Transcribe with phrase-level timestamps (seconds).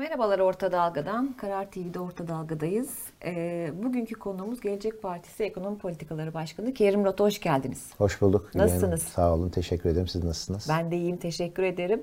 [0.00, 1.32] Merhabalar Orta Dalga'dan.
[1.36, 2.90] Karar TV'de Orta Dalga'dayız.
[3.24, 7.24] Ee, bugünkü konuğumuz Gelecek Partisi Ekonomi Politikaları Başkanı Kerim Rota.
[7.24, 7.86] Hoş geldiniz.
[7.98, 8.54] Hoş bulduk.
[8.54, 9.02] Nasılsınız?
[9.02, 9.48] Sağ olun.
[9.48, 10.08] Teşekkür ederim.
[10.08, 10.66] Siz nasılsınız?
[10.68, 11.16] Ben de iyiyim.
[11.16, 12.02] Teşekkür ederim.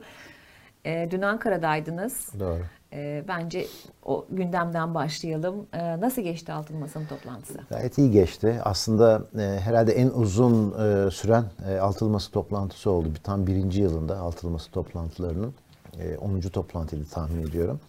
[0.85, 2.39] Ee, dün Ankara'daydınız.
[2.39, 2.61] Doğru.
[2.93, 3.65] Ee, bence
[4.05, 5.67] o gündemden başlayalım.
[5.73, 7.59] Ee, nasıl geçti Altın Masa'nın toplantısı?
[7.69, 8.59] Gayet iyi geçti.
[8.63, 13.09] Aslında e, herhalde en uzun e, süren e, Altılması toplantısı oldu.
[13.15, 15.53] Bir, tam birinci yılında Altılması toplantılarının.
[15.99, 16.39] E, 10.
[16.41, 17.79] toplantıydı tahmin ediyorum.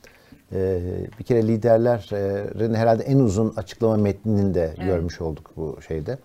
[0.53, 0.81] E,
[1.19, 4.79] bir kere liderlerin herhalde en uzun açıklama metnini de Evet.
[4.79, 6.19] görmüş olduk bu şeyde.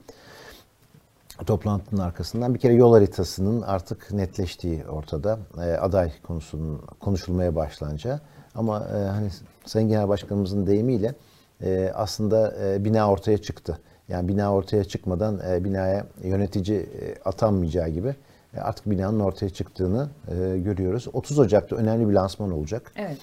[1.46, 5.40] Toplantının arkasından bir kere yol haritasının artık netleştiği ortada.
[5.58, 8.20] E, aday konusunun konuşulmaya başlanca.
[8.55, 9.30] Ama e, hani
[9.66, 11.16] Sayın Genel Başkanımızın deyimiyle
[11.63, 13.80] e, aslında e, bina ortaya çıktı.
[14.08, 18.16] Yani bina ortaya çıkmadan e, binaya yönetici e, atanmayacağı gibi e,
[18.62, 21.07] artık binanın ortaya çıktığını e, görüyoruz.
[21.13, 22.91] 30 Ocak'ta önemli bir lansman olacak.
[22.95, 23.17] Evet.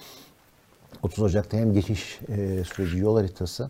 [1.03, 3.69] 30 Ocak'ta hem geçiş e, süreci yol haritası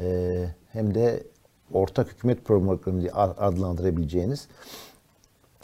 [0.00, 1.22] e, hem de
[1.72, 4.48] ortak hükümet programı diye adlandırabileceğiniz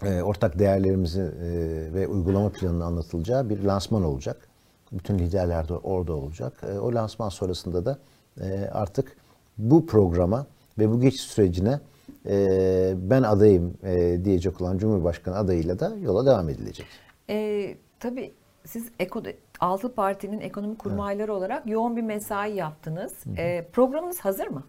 [0.02, 1.48] e, ortak değerlerimizi e,
[1.94, 4.48] ve uygulama planının anlatılacağı bir lansman olacak.
[4.92, 6.62] Bütün liderler de orada olacak.
[6.72, 7.98] E, o lansman sonrasında da
[8.40, 9.16] e, artık
[9.58, 10.46] bu programa
[10.78, 11.80] ve bu geçiş sürecine
[12.26, 16.86] e, ben adayım e, diyecek olan Cumhurbaşkanı adayıyla da yola devam edilecek.
[17.30, 18.32] Ee, tabii
[18.66, 19.22] siz Eko,
[19.60, 23.12] Altı Parti'nin ekonomi kurmayları olarak yoğun bir mesai yaptınız.
[23.38, 24.64] Ee, programınız hazır mı?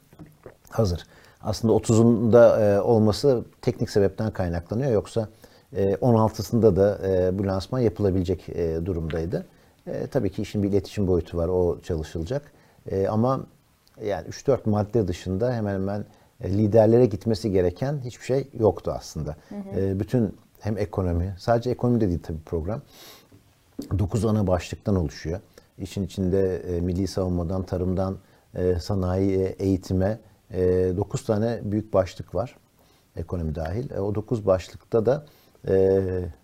[0.69, 1.03] Hazır.
[1.41, 4.91] Aslında 30'unda e, olması teknik sebepten kaynaklanıyor.
[4.91, 5.29] Yoksa
[5.75, 9.45] e, 16'sında da e, bu lansman yapılabilecek e, durumdaydı.
[9.87, 11.47] E, tabii ki işin bir iletişim boyutu var.
[11.47, 12.51] O çalışılacak.
[12.91, 13.45] E, ama
[14.05, 16.05] yani 3-4 madde dışında hemen hemen e,
[16.43, 19.35] liderlere gitmesi gereken hiçbir şey yoktu aslında.
[19.75, 22.81] E, bütün hem ekonomi, sadece ekonomi de değil tabii program.
[23.99, 25.39] 9 ana başlıktan oluşuyor.
[25.77, 28.17] İşin içinde e, milli savunmadan, tarımdan,
[28.55, 30.19] e, sanayiye, eğitime
[30.51, 32.55] 9 tane büyük başlık var.
[33.15, 33.91] Ekonomi dahil.
[33.91, 35.25] E, o 9 başlıkta da
[35.67, 36.01] e,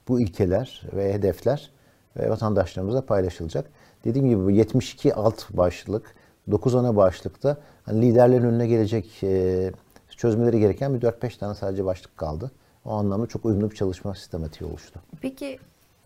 [0.08, 1.72] bu ilkeler ve hedefler
[2.20, 3.70] e, vatandaşlarımızla paylaşılacak.
[4.06, 6.16] Dediğim gibi bu 72 alt başlık,
[6.52, 9.72] 9 ana başlıkta hani liderlerin önüne gelecek e,
[10.18, 12.52] çözmeleri gereken bir 4-5 tane sadece başlık kaldı.
[12.86, 15.00] O anlamda çok uyumlu bir çalışma sistematiği oluştu.
[15.22, 15.60] Peki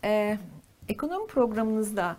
[0.04, 0.38] e,
[0.90, 2.18] ekonomi programınızda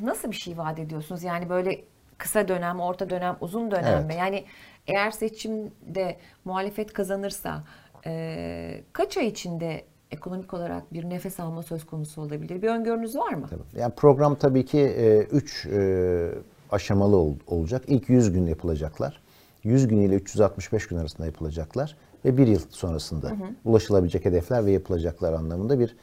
[0.00, 1.22] nasıl bir şey vaat ediyorsunuz?
[1.22, 1.80] Yani böyle
[2.18, 4.06] kısa dönem, orta dönem, uzun dönem Evet.
[4.06, 4.14] mi?
[4.14, 4.44] Yani
[4.86, 7.62] eğer seçimde muhalefet kazanırsa
[8.06, 12.62] e, kaç ay içinde ekonomik olarak bir nefes alma söz konusu olabilir?
[12.62, 13.46] Bir öngörünüz var mı?
[13.50, 13.80] Tabii.
[13.80, 14.82] Yani program tabii ki
[15.32, 15.68] 3
[16.70, 17.82] aşamalı ol- olacak.
[17.86, 19.21] İlk 100 gün yapılacaklar.
[19.64, 23.32] 100 gün ile 365 gün arasında yapılacaklar ve bir yıl sonrasında
[23.64, 25.96] ulaşılabilecek hedefler ve yapılacaklar anlamında bir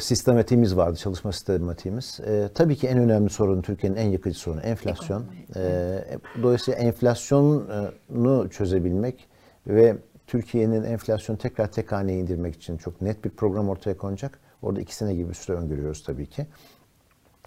[0.00, 2.20] sistematiğimiz vardı, çalışma sistematiğimiz.
[2.26, 5.24] E, tabii ki en önemli sorun Türkiye'nin en yakıcı sorunu enflasyon.
[5.56, 6.00] E,
[6.42, 9.28] dolayısıyla enflasyonu çözebilmek
[9.66, 14.38] ve Türkiye'nin enflasyonu tekrar tek haneye indirmek için çok net bir program ortaya konacak.
[14.62, 16.46] Orada iki sene gibi bir süre öngörüyoruz tabii ki.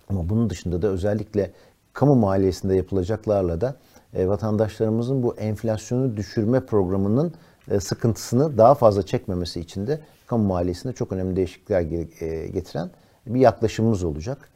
[0.09, 1.51] Ama bunun dışında da özellikle
[1.93, 3.75] kamu maliyesinde yapılacaklarla da
[4.15, 7.33] e, vatandaşlarımızın bu enflasyonu düşürme programının
[7.71, 12.89] e, sıkıntısını daha fazla çekmemesi için de kamu maliyesinde çok önemli değişiklikler e, getiren
[13.27, 14.49] bir yaklaşımımız olacak.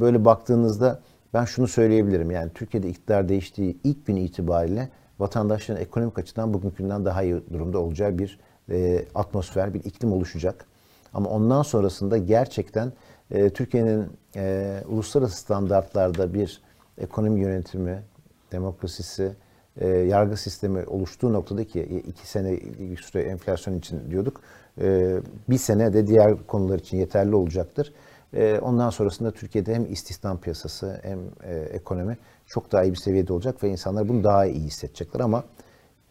[0.00, 1.00] Böyle baktığınızda
[1.34, 4.88] ben şunu söyleyebilirim yani Türkiye'de iktidar değiştiği ilk gün itibariyle
[5.18, 8.38] vatandaşların ekonomik açıdan bugünkünden daha iyi durumda olacağı bir
[9.14, 10.64] atmosfer, bir iklim oluşacak.
[11.14, 12.92] Ama ondan sonrasında gerçekten
[13.54, 14.06] Türkiye'nin
[14.88, 16.62] uluslararası standartlarda bir
[16.98, 18.02] ekonomi yönetimi,
[18.52, 19.32] demokrasisi,
[19.76, 24.40] e, yargı sistemi oluştuğu noktada ki e, iki sene bir süre enflasyon için diyorduk.
[24.80, 25.16] E,
[25.48, 27.92] bir sene de diğer konular için yeterli olacaktır.
[28.34, 33.32] E, ondan sonrasında Türkiye'de hem istihdam piyasası hem e, ekonomi çok daha iyi bir seviyede
[33.32, 35.44] olacak ve insanlar bunu daha iyi hissedecekler ama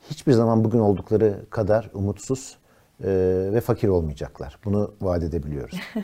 [0.10, 2.58] hiçbir zaman bugün oldukları kadar umutsuz
[3.04, 3.10] e,
[3.54, 4.60] ve fakir olmayacaklar.
[4.66, 5.80] Bunu vaat edebiliyoruz.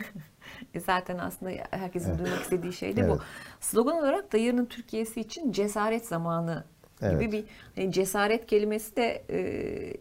[0.76, 3.12] E, Zaten aslında herkesin duymak istediği şey de bu.
[3.12, 3.20] Evet.
[3.60, 6.64] Slogan olarak da yarının Türkiye'si için cesaret zamanı
[7.00, 7.32] gibi Evet.
[7.32, 7.44] bir
[7.76, 9.40] hani cesaret kelimesi de e,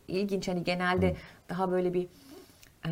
[0.07, 0.47] ilginç.
[0.47, 1.15] Hani genelde
[1.49, 2.07] daha böyle bir
[2.87, 2.91] e,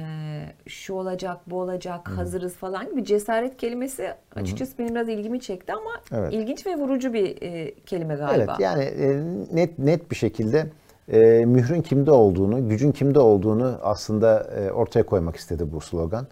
[0.67, 5.91] şu olacak, bu olacak, hazırız falan gibi cesaret kelimesi açıkçası benim biraz ilgimi çekti ama
[6.11, 6.33] Evet.
[6.33, 8.33] ilginç ve vurucu bir e, kelime galiba.
[8.53, 9.21] Evet yani e,
[9.55, 10.67] net net bir şekilde
[11.11, 16.27] e, mührün kimde olduğunu, gücün kimde olduğunu aslında e, ortaya koymak istedi bu slogan.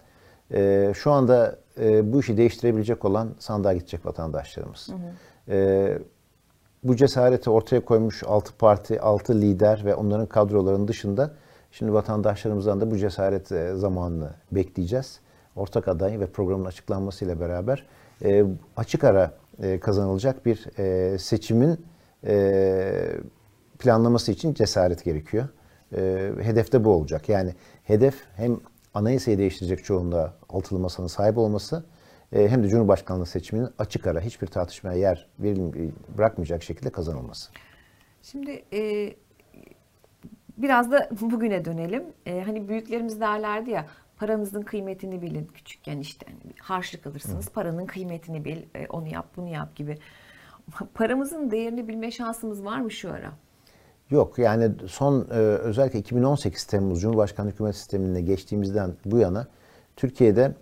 [0.52, 4.88] E, şu anda e, bu işi değiştirebilecek olan sandığa gidecek vatandaşlarımız.
[5.48, 5.98] E,
[6.84, 11.30] bu cesareti ortaya koymuş 6 parti, 6 lider ve onların kadrolarının dışında
[11.70, 15.20] şimdi vatandaşlarımızdan da bu cesaret e, zamanını bekleyeceğiz.
[15.56, 17.86] ortak aday ve programın açıklanmasıyla beraber
[18.24, 18.44] e,
[18.76, 19.32] açık ara
[19.62, 21.86] e, kazanılacak bir e, seçimin
[22.26, 22.92] e,
[23.78, 25.48] planlaması için cesaret gerekiyor.
[25.96, 27.28] E, hedef de bu olacak.
[27.28, 28.60] Yani hedef hem
[28.94, 31.84] anayasayı değiştirecek çoğunluğa altılı masanın sahip olması
[32.32, 35.28] e, hem de Cumhurbaşkanlığı seçiminin açık ara hiçbir tartışmaya yer
[36.18, 37.50] bırakmayacak şekilde kazanılması.
[38.22, 39.14] Şimdi e,
[40.56, 42.04] biraz da bugüne dönelim.
[42.26, 43.86] E, hani büyüklerimiz derlerdi ya
[44.16, 45.46] paranızın kıymetini bilin.
[45.46, 47.52] Küçükken işte hani harçlık alırsınız Hı.
[47.52, 48.62] paranın kıymetini bil.
[48.74, 49.98] E, onu yap bunu yap gibi.
[50.94, 53.32] Paramızın değerini bilme şansımız var mı şu ara?
[54.12, 59.46] Yok yani son e, özellikle 2018 Temmuz Cumhurbaşkanlığı hükümet sistemine geçtiğimizden bu yana
[59.96, 60.52] Türkiye'de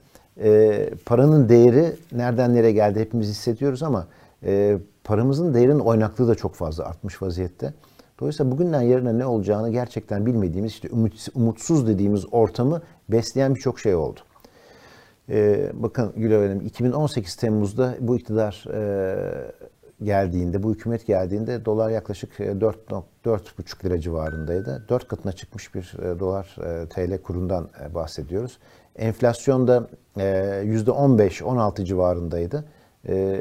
[0.42, 4.06] e, paranın değeri nereden nereye geldi hepimiz hissediyoruz ama
[4.44, 7.74] e, paramızın değerinin oynaklığı da çok fazla artmış vaziyette.
[8.20, 10.88] Dolayısıyla bugünden yarına ne olacağını gerçekten bilmediğimiz, işte
[11.34, 14.20] umutsuz dediğimiz ortamı besleyen birçok şey oldu.
[15.28, 19.52] Ee, bakın Gülay Hanım, 2018 Temmuz'da bu iktidar e,
[20.02, 24.84] geldiğinde, bu hükümet geldiğinde dolar yaklaşık 4.5 e, lira civarındaydı.
[24.88, 28.58] 4 katına çıkmış bir e, dolar e, TL kurundan bahsediyoruz.
[28.96, 32.64] Enflasyon da %15-16 civarındaydı.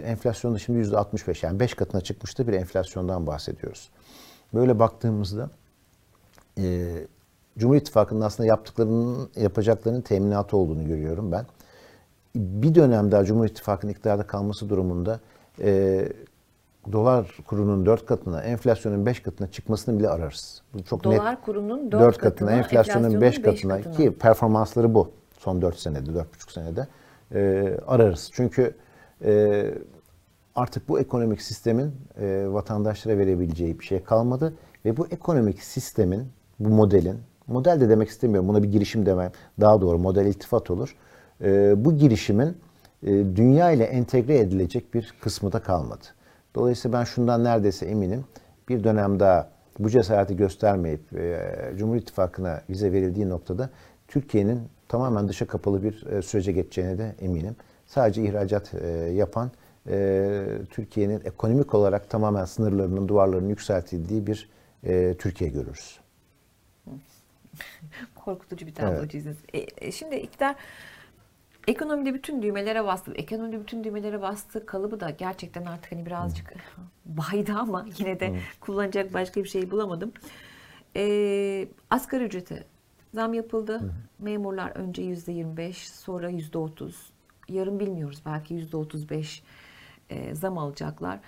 [0.06, 3.90] Enflasyon da şimdi %65 yani 5 katına çıkmıştı bir enflasyondan bahsediyoruz.
[4.54, 5.50] Böyle baktığımızda
[7.58, 11.46] Cumhur İttifakı'nın aslında yaptıklarının, yapacaklarının teminatı olduğunu görüyorum ben.
[12.36, 15.20] Bir dönem daha Cumhur İttifakı'nın iktidarda kalması durumunda
[16.92, 20.62] dolar kurunun 4 katına, enflasyonun 5 katına çıkmasını bile ararız.
[20.74, 21.42] Bu çok dolar net.
[21.42, 26.10] kurunun 4, 4 katına, katına, enflasyonun 5 katına, katına ki performansları bu son 4 senede,
[26.10, 26.88] 4,5 senede
[27.34, 28.30] e, ararız.
[28.34, 28.76] Çünkü
[29.26, 29.66] e,
[30.56, 31.92] artık bu ekonomik sistemin
[32.22, 34.54] e, vatandaşlara verebileceği bir şey kalmadı
[34.86, 36.28] ve bu ekonomik sistemin,
[36.60, 40.96] bu modelin, model de demek istemiyorum, buna bir girişim demem daha doğru, model iltifat olur.
[41.42, 42.58] E, bu girişimin
[43.04, 46.06] e, dünya ile entegre edilecek bir kısmı da kalmadı.
[46.60, 48.26] Dolayısıyla ben şundan neredeyse eminim.
[48.70, 53.70] Bir dönem daha bu cesareti göstermeyip e, Cumhur İttifakı'na vize verildiği noktada
[54.08, 57.56] Türkiye'nin tamamen dışa kapalı bir e, sürece geçeceğine de eminim.
[57.86, 59.52] Sadece ihracat e, yapan
[59.90, 64.50] e, Türkiye'nin ekonomik olarak tamamen sınırlarının, duvarlarının yükseltildiği bir
[64.84, 66.00] e, Türkiye görürüz.
[68.16, 69.12] Korkutucu bir tablo evet.
[69.12, 69.38] çizdiniz.
[69.54, 70.56] E, e, şimdi iktidar
[71.68, 73.14] Ekonomide bütün düğmelere bastı.
[73.14, 76.54] Ekonomide bütün düğmelere bastı kalıbı da gerçekten artık hani birazcık
[77.06, 80.12] baydı ama yine de kullanacak başka bir şey bulamadım.
[80.96, 82.66] Ee, asgari ücreti
[83.14, 83.94] zam yapıldı.
[84.20, 87.10] Memurlar önce yüzde 25 sonra yüzde 30.
[87.50, 89.44] Yarın bilmiyoruz belki yüzde 35
[90.10, 91.20] e, zam alacaklar.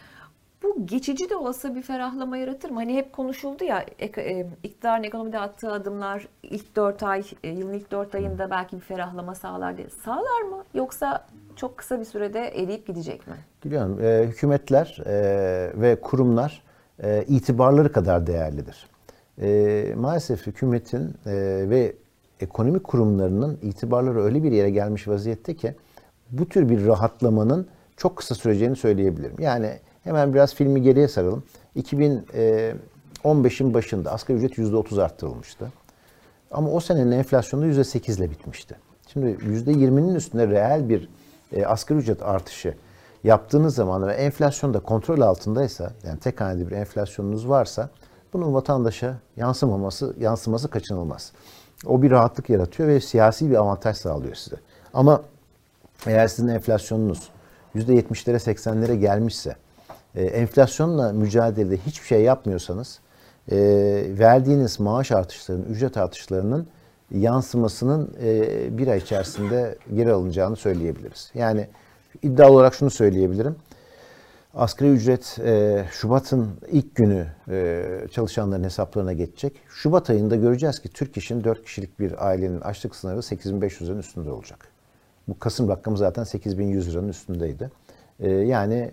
[0.63, 2.75] Bu geçici de olsa bir ferahlama yaratır mı?
[2.75, 3.86] Hani hep konuşuldu ya
[4.18, 8.81] e, iktidarın ekonomide attığı adımlar ilk 4 ay, e, yılın ilk 4 ayında belki bir
[8.81, 9.90] ferahlama sağlar diye.
[9.90, 10.63] Sağlar mı?
[10.74, 13.34] Yoksa çok kısa bir sürede eriyip gidecek mi?
[13.66, 14.00] Biliyorum.
[14.04, 16.63] E, hükümetler e, ve kurumlar
[17.04, 18.88] e, itibarları kadar değerlidir.
[19.42, 21.34] E, maalesef hükümetin e,
[21.69, 21.96] ve
[22.40, 25.75] ekonomik kurumlarının itibarları öyle bir yere gelmiş vaziyette ki
[26.31, 27.68] bu tür bir rahatlamanın
[27.98, 29.36] çok kısa süreceğini söyleyebilirim.
[29.40, 31.44] Yani Hemen biraz filmi geriye saralım.
[31.75, 35.71] 2015'in başında asgari ücret %30 arttırılmıştı.
[36.51, 38.75] Ama o senenin enflasyonu %8 ile bitmişti.
[39.13, 41.09] Şimdi %20'nin üstünde reel bir
[41.53, 42.75] e, asgari ücret artışı
[43.24, 47.89] yaptığınız zaman ve enflasyon da kontrol altındaysa, yani tek haneli bir enflasyonunuz varsa
[48.34, 51.31] bunun vatandaşa yansımaması, yansıması kaçınılmaz.
[51.86, 54.55] O bir rahatlık yaratıyor ve siyasi bir avantaj sağlıyor size.
[54.93, 55.22] Ama
[56.08, 57.29] eğer sizin enflasyonunuz
[57.75, 59.55] %70'lere 80'lere gelmişse
[60.15, 63.00] e, enflasyonla mücadelede hiçbir şey yapmıyorsanız
[63.51, 63.58] e,
[64.20, 66.68] verdiğiniz maaş artışlarının, ücret artışlarının
[67.12, 71.32] yansımasının e, bir ay içerisinde geri alınacağını söyleyebiliriz.
[71.34, 71.68] Yani
[72.22, 73.56] iddia olarak şunu söyleyebilirim.
[74.53, 79.53] Asgari ücret e, Şubat'ın ilk günü e, çalışanların hesaplarına geçecek.
[79.70, 84.32] Şubat ayında göreceğiz ki Türk İş'in 4 kişilik bir ailenin açlık sınırı 8500 liranın üstünde
[84.32, 84.68] olacak.
[85.27, 87.72] Bu Kasım rakamı zaten 8100 liranın üstündeydi.
[88.20, 88.91] Ee, yani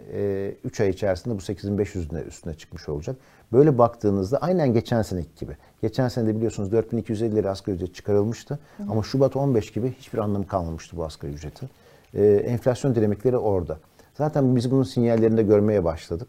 [0.65, 3.17] 3 e, ay içerisinde bu 8500'ün üstüne çıkmış olacak.
[3.53, 5.57] Böyle baktığınızda aynen geçen seneki gibi.
[5.83, 8.59] Geçen sene de biliyorsunuz 4250 lira asgari ücret çıkarılmıştı.
[8.77, 8.83] Hı.
[8.91, 11.69] Ama Şubat 15 gibi hiçbir anlamı kalmamıştı bu asgari ücretin.
[12.15, 13.79] Ee, enflasyon dinamikleri orada.
[14.15, 16.29] Zaten biz bunun sinyallerini de görmeye başladık.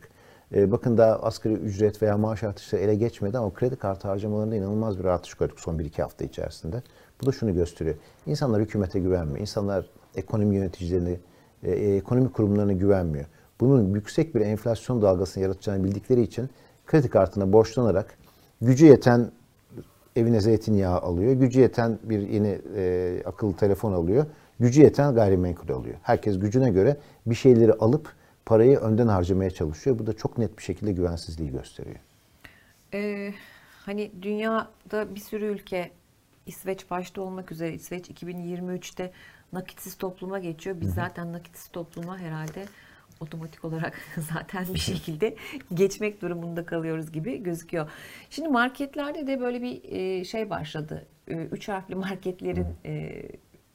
[0.55, 5.00] Ee, bakın daha asgari ücret veya maaş artışları ele geçmedi ama kredi kartı harcamalarında inanılmaz
[5.00, 6.84] bir artış gördük son 1-2 hafta içerisinde.
[7.22, 7.96] Bu da şunu gösteriyor.
[8.25, 9.39] İnsanlar hükümete güvenmiyor.
[9.39, 11.19] İnsanlar ekonomi yöneticilerini
[11.63, 13.25] e, e, ekonomik kurumlarına güvenmiyor.
[13.59, 16.49] Bunun yüksek bir enflasyon dalgasını yaratacağını bildikleri için
[16.85, 18.17] kredi kartına borçlanarak
[18.61, 19.31] gücü yeten
[20.15, 24.25] evine zeytinyağı alıyor, gücü yeten bir yeni e, akıllı telefon alıyor.
[24.59, 25.95] gücü yeten gayrimenkul oluyor.
[26.01, 28.13] Herkes gücüne göre bir şeyleri alıp
[28.45, 29.99] parayı önden harcamaya çalışıyor.
[29.99, 31.99] Bu da çok net bir şekilde güvensizliği gösteriyor.
[32.93, 33.33] Ee,
[33.85, 35.91] hani dünyada bir sürü ülke
[36.45, 39.11] İsveç başta olmak üzere İsveç 2023'te
[39.53, 40.82] nakitsiz topluma geçiyor.
[40.82, 42.65] Biz zaten nakitsiz topluma herhalde
[43.20, 43.94] otomatik olarak
[44.34, 45.36] zaten bir şekilde
[45.74, 47.89] geçmek durumunda kalıyoruz gibi gözüküyor.
[48.29, 51.06] Şimdi marketlerde de böyle bir e, şey başladı.
[51.27, 53.22] E, Üç harfli marketlerin e,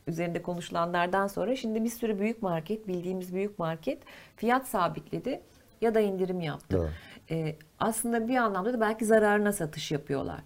[0.07, 3.99] üzerinde konuşulanlardan sonra şimdi bir sürü büyük market, bildiğimiz büyük market
[4.37, 5.41] fiyat sabitledi
[5.81, 6.77] ya da indirim yaptı.
[6.79, 6.91] Doğru.
[7.31, 10.41] E, aslında bir anlamda da belki zararına satış yapıyorlar.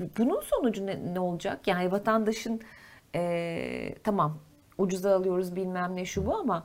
[0.00, 1.66] Bu- Bunun sonucu ne, ne olacak?
[1.66, 2.60] Yani vatandaşın
[3.14, 4.38] e, tamam
[4.78, 6.64] ucuza alıyoruz bilmem ne şu bu ama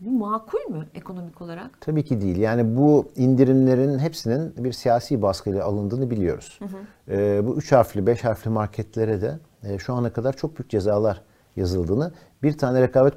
[0.00, 1.80] bu makul mü ekonomik olarak?
[1.80, 2.36] Tabii ki değil.
[2.36, 6.60] Yani bu indirimlerin hepsinin bir siyasi baskıyla alındığını biliyoruz.
[7.08, 11.22] Ee, bu üç harfli, beş harfli marketlere de e, şu ana kadar çok büyük cezalar
[11.56, 12.12] yazıldığını,
[12.42, 13.16] bir tane rekabet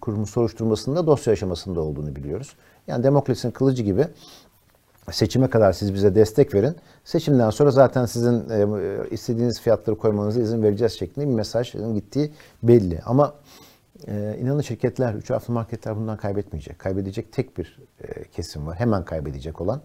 [0.00, 2.56] kurumu soruşturmasında dosya aşamasında olduğunu biliyoruz.
[2.86, 4.06] Yani demokrasinin kılıcı gibi
[5.10, 6.76] seçime kadar siz bize destek verin.
[7.06, 8.66] Seçimden sonra zaten sizin e,
[9.10, 12.32] istediğiniz fiyatları koymanıza izin vereceğiz şeklinde bir mesajın gittiği
[12.62, 13.00] belli.
[13.04, 13.34] Ama
[14.08, 16.78] e, inanın şirketler, üç harfli marketler bundan kaybetmeyecek.
[16.78, 18.78] Kaybedecek tek bir e, kesim var.
[18.78, 19.80] Hemen kaybedecek olan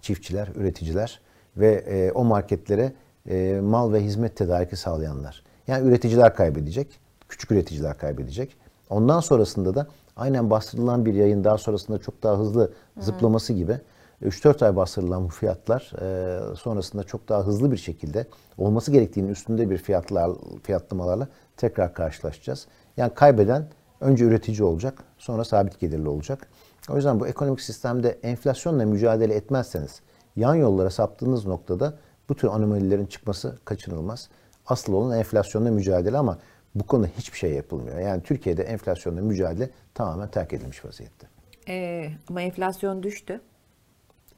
[0.00, 1.20] çiftçiler, üreticiler
[1.56, 2.92] ve e, o marketlere
[3.28, 5.42] e, mal ve hizmet tedariki sağlayanlar.
[5.66, 8.56] Yani üreticiler kaybedecek, küçük üreticiler kaybedecek.
[8.90, 9.86] Ondan sonrasında da
[10.16, 13.80] aynen bastırılan bir yayın daha sonrasında çok daha hızlı zıplaması gibi
[14.22, 18.26] 3-4 ay bastırılan bu fiyatlar e, sonrasında çok daha hızlı bir şekilde
[18.58, 20.30] olması gerektiğinin üstünde bir fiyatlar
[20.62, 22.66] fiyatlamalarla tekrar karşılaşacağız.
[22.96, 23.66] Yani kaybeden
[24.00, 26.48] önce üretici olacak, sonra sabit gelirli olacak.
[26.90, 30.00] O yüzden bu ekonomik sistemde enflasyonla mücadele etmezseniz
[30.36, 31.94] yan yollara saptığınız noktada
[32.28, 34.28] bu tür anomalilerin çıkması kaçınılmaz.
[34.66, 36.38] Asıl olan enflasyonla mücadele ama
[36.74, 37.98] bu konuda hiçbir şey yapılmıyor.
[37.98, 41.26] Yani Türkiye'de enflasyonla mücadele tamamen terk edilmiş vaziyette.
[41.68, 43.40] E, ama enflasyon düştü.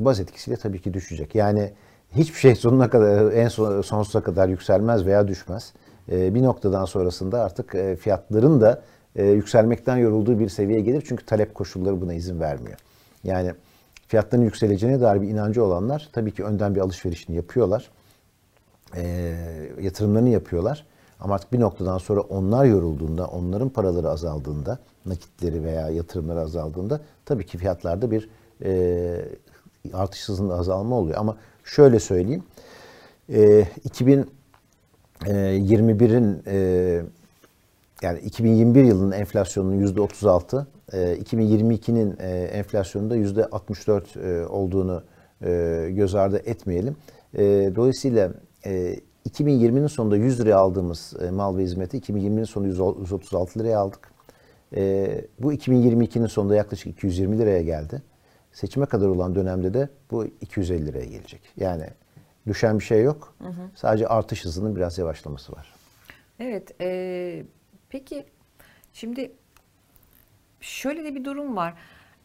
[0.00, 1.34] Baz etkisiyle tabii ki düşecek.
[1.34, 1.72] Yani
[2.16, 5.72] hiçbir şey sonuna kadar en son, sonsuza kadar yükselmez veya düşmez.
[6.10, 8.82] Ee, bir noktadan sonrasında artık e, fiyatların da
[9.16, 11.04] e, yükselmekten yorulduğu bir seviyeye gelir.
[11.06, 12.78] Çünkü talep koşulları buna izin vermiyor.
[13.24, 13.52] Yani
[14.08, 17.90] fiyatların yükseleceğine dair bir inancı olanlar tabii ki önden bir alışverişini yapıyorlar.
[18.96, 19.34] E,
[19.80, 20.86] yatırımlarını yapıyorlar.
[21.20, 27.46] Ama artık bir noktadan sonra onlar yorulduğunda, onların paraları azaldığında, nakitleri veya yatırımları azaldığında tabii
[27.46, 28.28] ki fiyatlarda bir
[28.64, 29.24] e,
[29.92, 31.18] artış hızında azalma oluyor.
[31.18, 32.42] Ama şöyle söyleyeyim,
[33.28, 37.02] e, 2021'in e,
[38.02, 45.02] yani 2021 yılının enflasyonunun yüzde 36, e, 2022'nin e, enflasyonunda yüzde 64 e, olduğunu
[45.42, 46.96] e, göz ardı etmeyelim.
[47.34, 48.32] E, dolayısıyla
[48.66, 48.96] e,
[49.30, 54.12] 2020'nin sonunda 100 liraya aldığımız e, mal ve hizmeti 2020'nin sonunda 136 liraya aldık.
[54.76, 55.08] E,
[55.38, 58.02] bu 2022'nin sonunda yaklaşık 220 liraya geldi.
[58.52, 61.40] Seçime kadar olan dönemde de bu 250 liraya gelecek.
[61.56, 61.86] Yani
[62.46, 63.34] düşen bir şey yok.
[63.74, 65.74] Sadece artış hızının biraz yavaşlaması var.
[66.40, 66.80] Evet.
[66.80, 67.44] e,
[67.88, 68.26] peki
[68.92, 69.32] şimdi
[70.60, 71.74] şöyle de bir durum var.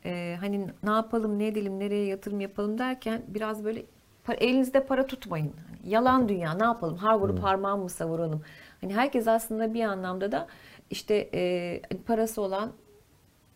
[0.05, 3.83] E, hani ne yapalım, ne edelim, nereye yatırım yapalım derken biraz böyle
[4.27, 5.53] pa- elinizde para tutmayın.
[5.67, 6.97] Hani yalan dünya ne yapalım?
[6.97, 8.41] Har vurup harman mı savuralım?
[8.81, 10.47] Hani herkes aslında bir anlamda da
[10.89, 12.71] işte e, parası olan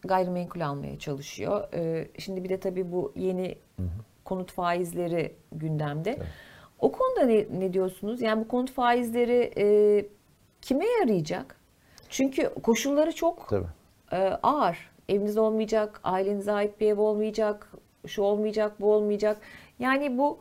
[0.03, 1.73] gayrimenkul almaya çalışıyor.
[1.73, 3.57] E, şimdi bir de tabii bu yeni
[4.25, 6.17] konut faizleri gündemde.
[6.79, 8.21] O konuda ne, ne diyorsunuz?
[8.21, 9.65] Yani bu konut faizleri e,
[10.61, 11.55] kime yarayacak?
[12.09, 13.67] Çünkü koşulları çok Tabii.
[14.11, 14.91] e, ağır.
[15.09, 17.71] Eviniz olmayacak, ailenize ait bir ev olmayacak,
[18.07, 19.37] şu olmayacak, bu olmayacak.
[19.79, 20.39] Yani bu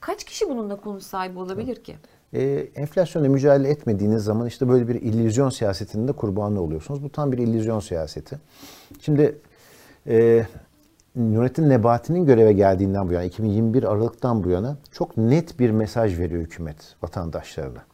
[0.00, 1.96] kaç kişi bununla konut sahibi olabilir ki?
[2.34, 7.02] E, enflasyonla mücadele etmediğiniz zaman işte böyle bir illüzyon siyasetinin de kurbanı oluyorsunuz.
[7.02, 8.38] Bu tam bir illüzyon siyaseti.
[9.00, 9.38] Şimdi
[10.06, 10.46] e,
[11.16, 16.42] Nurettin Nebati'nin göreve geldiğinden bu yana, 2021 Aralık'tan bu yana çok net bir mesaj veriyor
[16.42, 17.84] hükümet vatandaşlarına.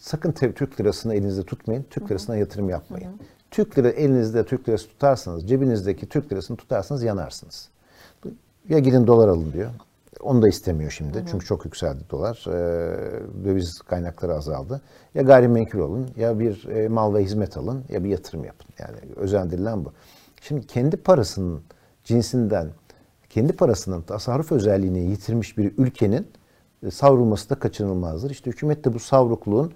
[0.00, 3.20] Sakın Türk lirasını elinizde tutmayın, Türk lirasına yatırım yapmayın.
[3.50, 7.68] Türk lira elinizde Türk lirası tutarsanız, cebinizdeki Türk lirasını tutarsanız yanarsınız.
[8.68, 9.70] Ya gidin dolar alın diyor.
[10.22, 11.24] Onu da istemiyor şimdi.
[11.30, 12.44] Çünkü çok yükseldi dolar.
[12.48, 14.82] Ee, döviz kaynakları azaldı.
[15.14, 18.66] Ya gayrimenkul alın, ya bir e, mal ve hizmet alın, ya bir yatırım yapın.
[18.78, 19.92] Yani özendirilen bu.
[20.40, 21.60] Şimdi kendi parasının
[22.04, 22.68] cinsinden,
[23.30, 26.26] kendi parasının tasarruf özelliğini yitirmiş bir ülkenin
[26.82, 28.30] e, savrulması da kaçınılmazdır.
[28.30, 29.72] İşte hükümet de bu savrukluğun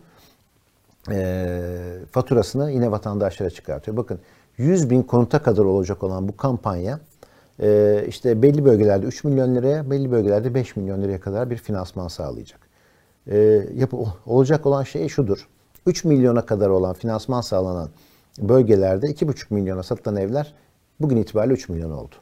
[1.10, 3.96] e, faturasını yine vatandaşlara çıkartıyor.
[3.96, 4.18] Bakın
[4.56, 7.00] 100 bin konuta kadar olacak olan bu kampanya
[7.60, 12.08] e, işte belli bölgelerde 3 milyon liraya, belli bölgelerde 5 milyon liraya kadar bir finansman
[12.08, 12.60] sağlayacak.
[13.26, 13.96] E, yapı,
[14.26, 15.48] olacak olan şey şudur.
[15.86, 17.88] 3 milyona kadar olan finansman sağlanan
[18.38, 20.54] bölgelerde 2,5 milyona satılan evler
[21.00, 22.14] bugün itibariyle 3 milyon oldu.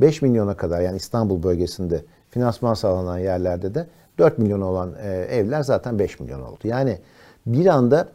[0.00, 3.86] 5 milyona kadar yani İstanbul bölgesinde finansman sağlanan yerlerde de
[4.18, 6.60] 4 milyon olan e, evler zaten 5 milyon oldu.
[6.64, 6.98] Yani
[7.46, 8.08] bir anda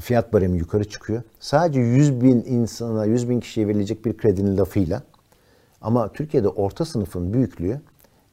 [0.00, 1.22] fiyat baremi yukarı çıkıyor.
[1.40, 5.02] Sadece 100 bin insana, 100 bin kişiye verilecek bir kredinin lafıyla
[5.84, 7.80] ama Türkiye'de orta sınıfın büyüklüğü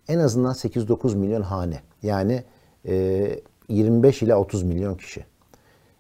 [0.08, 1.80] en azından 8-9 milyon hane.
[2.04, 2.44] Yani
[2.88, 3.40] e,
[3.70, 5.20] 25 ila 30 milyon kişi.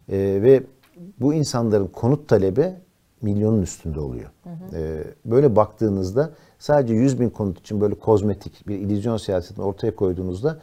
[0.09, 0.63] E, ve
[1.19, 2.73] bu insanların konut talebi
[3.21, 4.29] milyonun üstünde oluyor.
[4.43, 4.77] Hı hı.
[4.77, 10.59] E, böyle baktığınızda sadece 100 bin konut için böyle kozmetik bir illüzyon siyasetini ortaya koyduğunuzda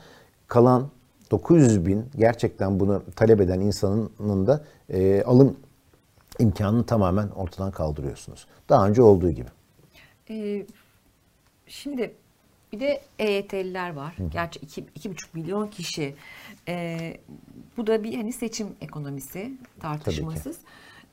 [0.47, 0.89] kalan
[1.31, 5.57] 900 bin gerçekten bunu talep eden insanın da e, alım
[6.39, 8.47] imkanını tamamen ortadan kaldırıyorsunuz.
[8.69, 9.49] Daha önce olduğu gibi.
[10.31, 10.67] Ee,
[11.67, 12.15] şimdi
[12.73, 14.19] bir de EYT'liler var.
[14.19, 14.23] Hı.
[14.33, 16.15] Gerçi iki, iki buçuk milyon kişi.
[16.69, 17.17] Ee,
[17.77, 20.59] bu da bir hani seçim ekonomisi tartışmasız.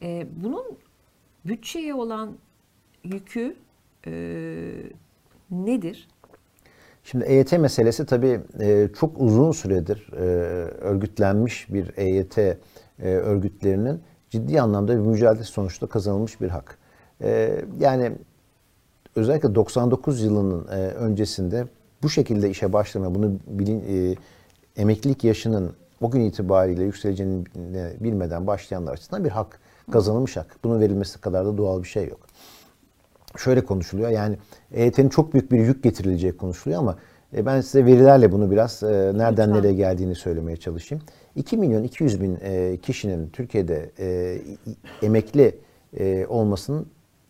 [0.02, 0.78] Ee, bunun
[1.46, 2.38] bütçeye olan
[3.04, 3.56] yükü
[4.08, 4.12] e,
[5.52, 6.08] nedir?
[7.04, 10.22] Şimdi EYT meselesi tabii e, çok uzun süredir e,
[10.82, 12.58] örgütlenmiş bir EYT e,
[13.00, 16.78] örgütlerinin ciddi anlamda bir mücadele sonuçta kazanılmış bir hak.
[17.22, 18.12] E, yani
[19.16, 21.68] özellikle 99 yılının e, öncesinde
[22.04, 24.16] bu şekilde işe başlama, bunu bilin, e,
[24.82, 27.46] emeklilik yaşının o gün itibariyle yükseleceğini
[28.00, 29.60] bilmeden başlayanlar açısından bir hak,
[29.92, 30.56] kazanılmış hak.
[30.64, 32.20] Bunun verilmesi kadar da doğal bir şey yok.
[33.38, 34.38] Şöyle konuşuluyor yani
[34.74, 36.98] EYT'nin çok büyük bir yük getirileceği konuşuluyor ama
[37.38, 39.54] e, ben size verilerle bunu biraz e, nereden Lütfen.
[39.54, 41.04] nereye geldiğini söylemeye çalışayım.
[41.36, 44.38] 2 milyon 200 bin e, kişinin Türkiye'de e,
[45.02, 45.60] emekli
[45.98, 46.88] e, olmasının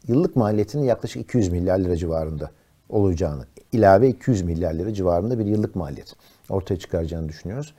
[0.08, 2.52] yıllık maliyetinin yaklaşık 200 milyar lira civarında
[2.90, 6.16] olacağını, ilave 200 milyar lira civarında bir yıllık maliyet
[6.50, 7.76] ortaya çıkaracağını düşünüyoruz.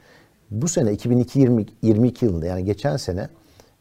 [0.50, 3.28] Bu sene 2022 yılında yani geçen sene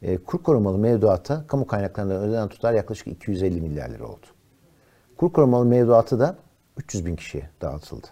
[0.01, 4.25] e, kur korumalı mevduata kamu kaynaklarından ödenen tutar yaklaşık 250 milyar lira oldu.
[5.17, 6.35] Kur korumalı mevduatı da
[6.77, 8.07] 300 bin kişiye dağıtıldı.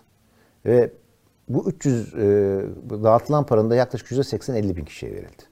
[0.65, 0.91] Ve
[1.49, 2.19] bu 300 e,
[2.89, 5.43] dağıtılan paranın da yaklaşık %80-50 bin kişiye verildi.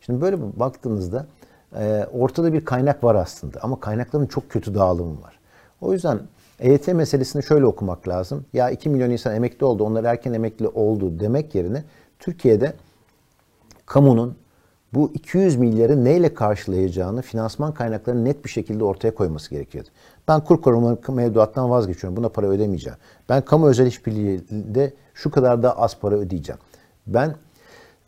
[0.00, 1.26] Şimdi böyle baktığınızda
[1.78, 5.38] e, ortada bir kaynak var aslında ama kaynakların çok kötü dağılımı var.
[5.80, 6.20] O yüzden
[6.60, 8.44] EYT meselesini şöyle okumak lazım.
[8.52, 11.84] Ya 2 milyon insan emekli oldu, onlar erken emekli oldu demek yerine
[12.18, 12.72] Türkiye'de
[13.86, 14.36] kamunun
[14.94, 19.88] bu 200 milyarı neyle karşılayacağını finansman kaynaklarını net bir şekilde ortaya koyması gerekiyordu.
[20.28, 22.16] Ben kur korumalı mevduattan vazgeçiyorum.
[22.16, 22.98] Buna para ödemeyeceğim.
[23.28, 26.60] Ben kamu özel işbirliğinde şu kadar da az para ödeyeceğim.
[27.06, 27.34] Ben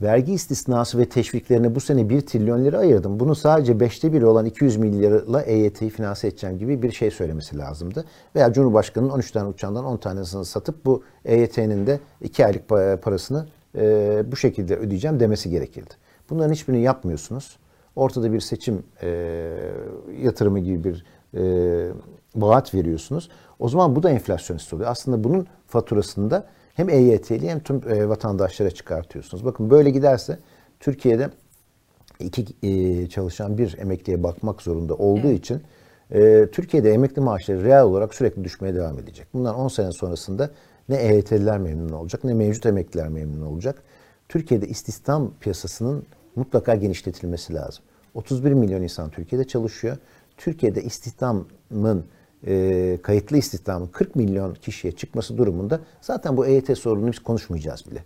[0.02, 3.20] vergi istisnası ve teşviklerine bu sene 1 trilyon lira ayırdım.
[3.20, 8.04] Bunu sadece 5'te 1 olan 200 milyarla EYT'yi finanse edeceğim gibi bir şey söylemesi lazımdı.
[8.36, 12.68] Veya Cumhurbaşkanı'nın 13 tane uçağından 10 tanesini satıp bu EYT'nin de 2 aylık
[13.02, 15.94] parasını e, bu şekilde ödeyeceğim demesi gerekirdi.
[16.30, 17.58] Bunların hiçbirini yapmıyorsunuz.
[17.96, 19.08] Ortada bir seçim e,
[20.22, 21.92] yatırımı gibi bir e,
[22.36, 23.28] vaat veriyorsunuz.
[23.58, 24.90] O zaman bu da enflasyonist oluyor.
[24.90, 26.46] Aslında bunun faturasında
[26.78, 29.44] hem EYT'li hem tüm e, vatandaşlara çıkartıyorsunuz.
[29.44, 30.38] Bakın böyle giderse
[30.80, 31.30] Türkiye'de
[32.20, 35.38] iki e, çalışan bir emekliye bakmak zorunda olduğu evet.
[35.38, 35.62] için
[36.10, 39.26] e, Türkiye'de emekli maaşları reel olarak sürekli düşmeye devam edecek.
[39.34, 40.50] Bundan 10 sene sonrasında
[40.88, 43.82] ne EYT'liler memnun olacak ne mevcut emekliler memnun olacak.
[44.28, 47.84] Türkiye'de istihdam piyasasının mutlaka genişletilmesi lazım.
[48.14, 49.96] 31 milyon insan Türkiye'de çalışıyor.
[50.36, 52.04] Türkiye'de istihdamın
[52.46, 58.04] e, kayıtlı istihdamın 40 milyon kişiye çıkması durumunda zaten bu EYT sorununu biz konuşmayacağız bile.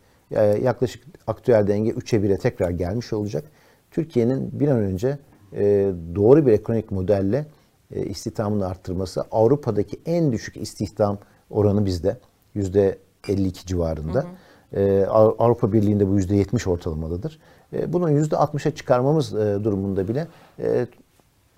[0.62, 3.44] Yaklaşık aktüel denge 3'e 1'e tekrar gelmiş olacak.
[3.90, 5.18] Türkiye'nin bir an önce
[5.52, 7.46] e, doğru bir ekonomik modelle
[7.94, 11.18] e, istihdamını arttırması Avrupa'daki en düşük istihdam
[11.50, 12.16] oranı bizde.
[12.54, 14.18] Yüzde 52 civarında.
[14.18, 14.80] Hı hı.
[14.80, 15.06] E,
[15.38, 17.38] Avrupa Birliği'nde bu yüzde 70 ortalamalıdır.
[17.72, 20.26] E, bunun yüzde 60'a çıkarmamız e, durumunda bile
[20.58, 20.86] e,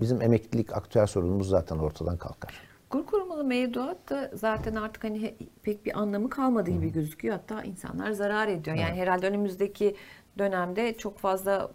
[0.00, 2.54] bizim emeklilik aktüel sorunumuz zaten ortadan kalkar.
[2.90, 7.34] Kur korumalı mevduat da zaten artık hani pek bir anlamı kalmadı gibi gözüküyor.
[7.34, 8.76] Hatta insanlar zarar ediyor.
[8.76, 9.02] Yani evet.
[9.02, 9.96] herhalde önümüzdeki
[10.38, 11.70] dönemde çok fazla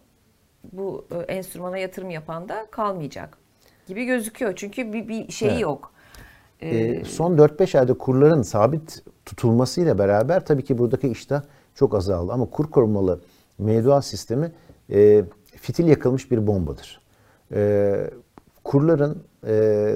[0.73, 3.37] bu enstrümana yatırım yapan da kalmayacak
[3.87, 4.53] gibi gözüküyor.
[4.55, 5.61] Çünkü bir, bir şeyi evet.
[5.61, 5.91] yok.
[6.61, 11.41] Ee, son 4-5 ayda kurların sabit tutulmasıyla beraber tabii ki buradaki iştah
[11.75, 12.31] çok azaldı.
[12.31, 13.19] Ama kur korumalı
[13.57, 14.51] mevduat sistemi
[14.91, 15.23] e,
[15.55, 17.01] fitil yakılmış bir bombadır.
[17.53, 17.95] E,
[18.63, 19.95] kurların e,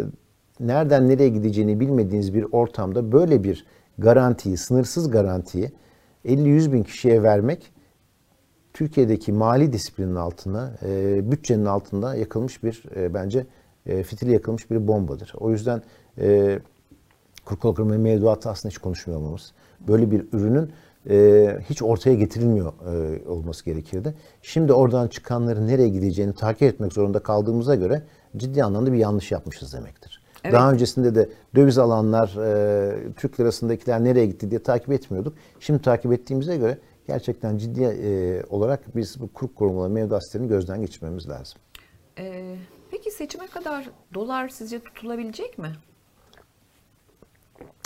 [0.60, 3.66] nereden nereye gideceğini bilmediğiniz bir ortamda böyle bir
[3.98, 5.72] garantiyi, sınırsız garantiyi
[6.26, 7.72] 50-100 bin kişiye vermek
[8.74, 13.46] Türkiye'deki mali disiplinin altına, e, bütçenin altında yakılmış bir e, bence
[13.86, 15.34] e, fitili yakılmış bir bombadır.
[15.40, 15.82] O yüzden
[16.18, 16.60] e,
[17.46, 19.54] kur korumalı mevduatı aslında hiç konuşmuyor olmamız.
[19.88, 20.72] Böyle bir ürünün
[21.10, 24.16] e, hiç ortaya getirilmiyor e, olması gerekirdi.
[24.42, 28.04] Şimdi oradan çıkanların nereye gideceğini takip etmek zorunda kaldığımıza göre
[28.38, 30.24] ciddi anlamda bir yanlış yapmışız demektir.
[30.44, 30.54] Evet.
[30.54, 35.34] Daha öncesinde de döviz alanlar, e, Türk lirasındakiler nereye gitti diye takip etmiyorduk.
[35.60, 41.30] Şimdi takip ettiğimize göre gerçekten ciddi e, olarak biz bu kur korumalı mevduat gözden geçirmemiz
[41.30, 41.60] lazım.
[42.20, 42.56] Ee,
[42.92, 45.72] peki seçime kadar dolar sizce tutulabilecek mi?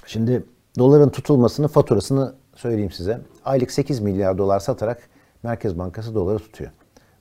[0.06, 0.43] Şimdi
[0.77, 3.20] doların tutulmasını faturasını söyleyeyim size.
[3.46, 5.00] Aylık 8 milyar dolar satarak
[5.43, 6.72] Merkez Bankası doları tutuyor.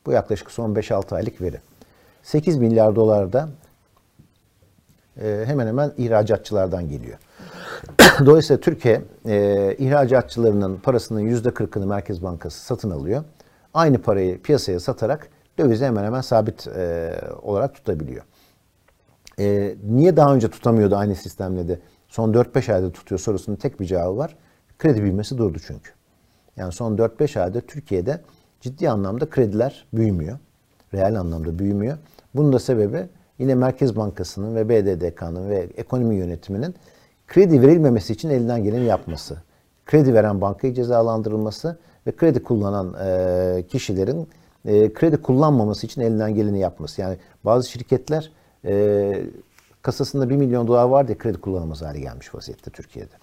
[0.07, 1.61] Bu yaklaşık son 5-6 aylık veri.
[2.22, 3.49] 8 milyar dolar da
[5.22, 7.18] e, hemen hemen ihracatçılardan geliyor.
[8.27, 13.25] Dolayısıyla Türkiye e, ihracatçılarının parasının %40'ını Merkez Bankası satın alıyor.
[13.75, 18.25] Aynı parayı piyasaya satarak dövizi hemen hemen sabit e, olarak tutabiliyor.
[19.85, 24.16] Niye daha önce tutamıyordu aynı sistemle de son 4-5 ayda tutuyor sorusunun tek bir cevabı
[24.16, 24.37] var.
[24.78, 25.90] Kredi büyümesi durdu çünkü.
[26.56, 28.20] Yani son 4-5 ayda Türkiye'de
[28.60, 30.38] ciddi anlamda krediler büyümüyor.
[30.94, 31.98] Reel anlamda büyümüyor.
[32.34, 33.06] Bunun da sebebi
[33.38, 36.74] yine Merkez Bankası'nın ve BDDK'nın ve ekonomi yönetiminin
[37.26, 39.36] kredi verilmemesi için elinden geleni yapması.
[39.86, 42.92] Kredi veren bankayı cezalandırılması ve kredi kullanan
[43.62, 44.28] kişilerin
[44.94, 47.00] kredi kullanmaması için elinden geleni yapması.
[47.00, 48.32] Yani bazı şirketler
[49.82, 53.14] kasasında 1 milyon dolar var diye kredi kullanamaz hale gelmiş vaziyette Türkiye'de.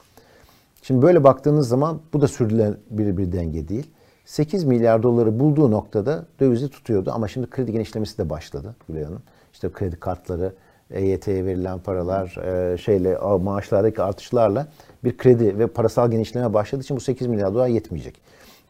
[0.84, 3.92] Şimdi böyle baktığınız zaman bu da sürdürülen bir, bir denge değil.
[4.26, 9.22] 8 milyar doları bulduğu noktada dövizi tutuyordu ama şimdi kredi genişlemesi de başladı Gülay Hanım.
[9.54, 10.54] İşte kredi kartları,
[10.92, 14.68] EYT'ye verilen paralar, e, şeyle maaşlardaki artışlarla
[15.04, 18.22] bir kredi ve parasal genişleme başladığı için bu 8 milyar dolar yetmeyecek.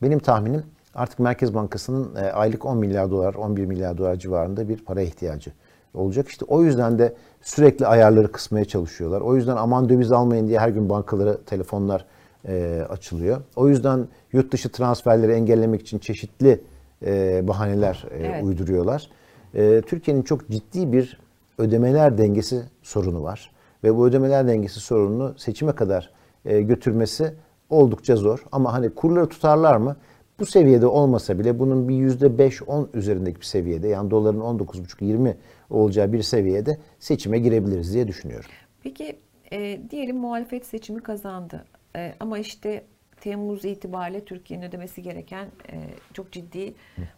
[0.01, 0.63] Benim tahminim
[0.95, 5.51] artık Merkez Bankası'nın e, aylık 10 milyar dolar, 11 milyar dolar civarında bir para ihtiyacı
[5.93, 6.27] olacak.
[6.27, 9.21] İşte o yüzden de sürekli ayarları kısmaya çalışıyorlar.
[9.21, 12.05] O yüzden aman döviz almayın diye her gün bankalara telefonlar
[12.47, 13.41] e, açılıyor.
[13.55, 16.61] O yüzden yurt dışı transferleri engellemek için çeşitli
[17.05, 18.43] e, bahaneler e, evet.
[18.43, 19.09] uyduruyorlar.
[19.55, 21.19] E, Türkiye'nin çok ciddi bir
[21.57, 23.51] ödemeler dengesi sorunu var.
[23.83, 26.09] Ve bu ödemeler dengesi sorununu seçime kadar
[26.45, 27.33] e, götürmesi
[27.69, 28.45] oldukça zor.
[28.51, 29.95] Ama hani kurları tutarlar mı?
[30.39, 35.33] Bu seviyede olmasa bile bunun bir yüzde beş-on üzerindeki bir seviyede yani doların 19,5-20
[35.73, 38.49] olacağı bir seviyede seçime girebiliriz diye düşünüyorum.
[38.83, 39.19] Peki
[39.51, 42.83] e, diyelim muhalefet seçimi kazandı e, ama işte
[43.21, 45.75] Temmuz itibariyle Türkiye'nin ödemesi gereken e,
[46.13, 46.73] çok ciddi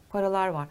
[0.10, 0.68] paralar var.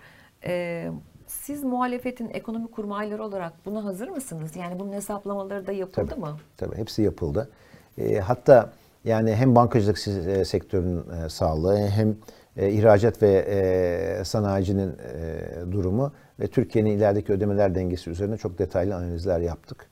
[0.47, 0.87] E,
[1.27, 4.57] siz muhalefetin ekonomi kurmayları olarak buna hazır mısınız?
[4.57, 6.37] Yani bunun hesaplamaları da yapıldı tabii, mı?
[6.57, 7.51] Tabii hepsi yapıldı.
[7.99, 8.73] E, hatta
[9.05, 12.16] yani hem bankacılık e, sektörünün e, sağlığı hem
[12.57, 18.97] e, ihracat ve e, sanayicinin e, durumu ve Türkiye'nin ilerideki ödemeler dengesi üzerine çok detaylı
[18.97, 19.87] analizler yaptık.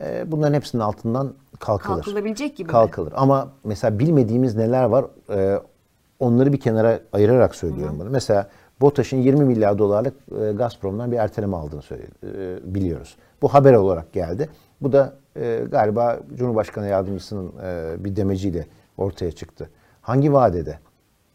[0.00, 2.02] E, bunların hepsinin altından kalkılır.
[2.02, 3.12] Kalkılabilecek gibi Kalkılır.
[3.12, 3.18] Mi?
[3.18, 5.60] Ama mesela bilmediğimiz neler var e,
[6.20, 8.00] onları bir kenara ayırarak söylüyorum Hı.
[8.00, 8.10] bunu.
[8.10, 8.48] Mesela
[8.80, 13.16] BOTAŞ'ın 20 milyar dolarlık e, Gazprom'dan bir erteleme aldığını söyle, e, biliyoruz.
[13.42, 14.48] Bu haber olarak geldi.
[14.80, 19.70] Bu da e, galiba Cumhurbaşkanı Yardımcısının e, bir demeciyle ortaya çıktı.
[20.02, 20.78] Hangi vadede,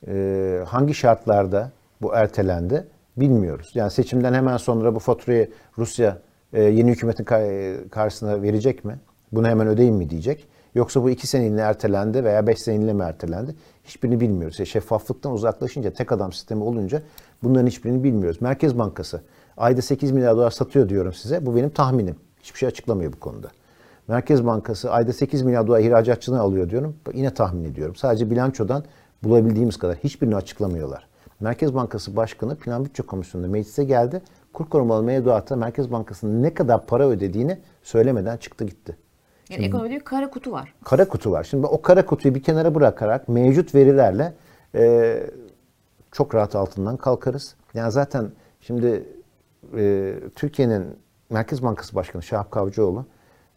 [0.07, 2.87] e, hangi şartlarda bu ertelendi
[3.17, 3.71] bilmiyoruz.
[3.75, 6.17] Yani seçimden hemen sonra bu faturayı Rusya
[6.53, 7.23] e, yeni hükümetin
[7.89, 8.99] karşısına verecek mi?
[9.31, 10.47] Bunu hemen ödeyin mi diyecek?
[10.75, 13.55] Yoksa bu iki seneliğine ertelendi veya beş seneliğine mi ertelendi?
[13.83, 14.59] Hiçbirini bilmiyoruz.
[14.59, 17.01] Yani şeffaflıktan uzaklaşınca, tek adam sistemi olunca
[17.43, 18.41] bunların hiçbirini bilmiyoruz.
[18.41, 19.21] Merkez Bankası
[19.57, 21.45] ayda 8 milyar dolar satıyor diyorum size.
[21.45, 22.15] Bu benim tahminim.
[22.43, 23.47] Hiçbir şey açıklamıyor bu konuda.
[24.07, 26.95] Merkez Bankası ayda 8 milyar dolar ihracatçını alıyor diyorum.
[27.13, 27.95] Yine tahmin ediyorum.
[27.95, 28.83] Sadece bilançodan
[29.23, 31.07] bulabildiğimiz kadar hiçbirini açıklamıyorlar.
[31.39, 34.21] Merkez Bankası Başkanı Plan Bütçe Komisyonu'nda meclise geldi.
[34.53, 38.97] Kur korumalı mevduata Merkez Bankası'nın ne kadar para ödediğini söylemeden çıktı gitti.
[39.49, 40.73] Yani Şimdi, ekonomide bir kara kutu var.
[40.83, 41.43] Kara kutu var.
[41.43, 44.33] Şimdi o kara kutuyu bir kenara bırakarak mevcut verilerle
[44.75, 45.23] e,
[46.11, 47.55] çok rahat altından kalkarız.
[47.73, 48.31] Yani zaten
[48.61, 49.05] şimdi
[49.77, 50.85] e, Türkiye'nin
[51.29, 53.05] Merkez Bankası Başkanı Şahap Kavcıoğlu,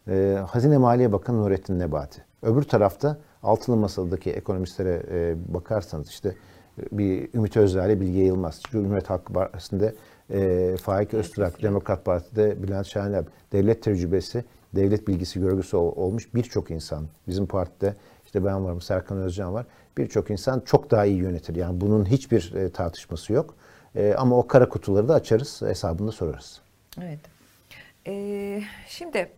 [0.07, 2.23] e, Hazine Maliye Bakanı Nurettin Nebati.
[2.41, 6.35] Öbür tarafta altılı masadaki ekonomistlere e, bakarsanız işte
[6.79, 9.95] e, bir Ümit Özdağ Bilge Yılmaz, Cumhuriyet Halk Partisi'nde
[10.29, 17.07] e, Faik Öztürk, Demokrat Parti'de Bülent Şahinler, devlet tecrübesi, devlet bilgisi, görgüsü olmuş birçok insan.
[17.27, 19.65] Bizim partide işte ben varım, Serkan Özcan var.
[19.97, 21.55] Birçok insan çok daha iyi yönetir.
[21.55, 23.55] Yani bunun hiçbir e, tartışması yok.
[23.95, 26.61] E, ama o kara kutuları da açarız, hesabını sorarız.
[27.01, 27.19] Evet.
[28.07, 29.29] Ee, şimdi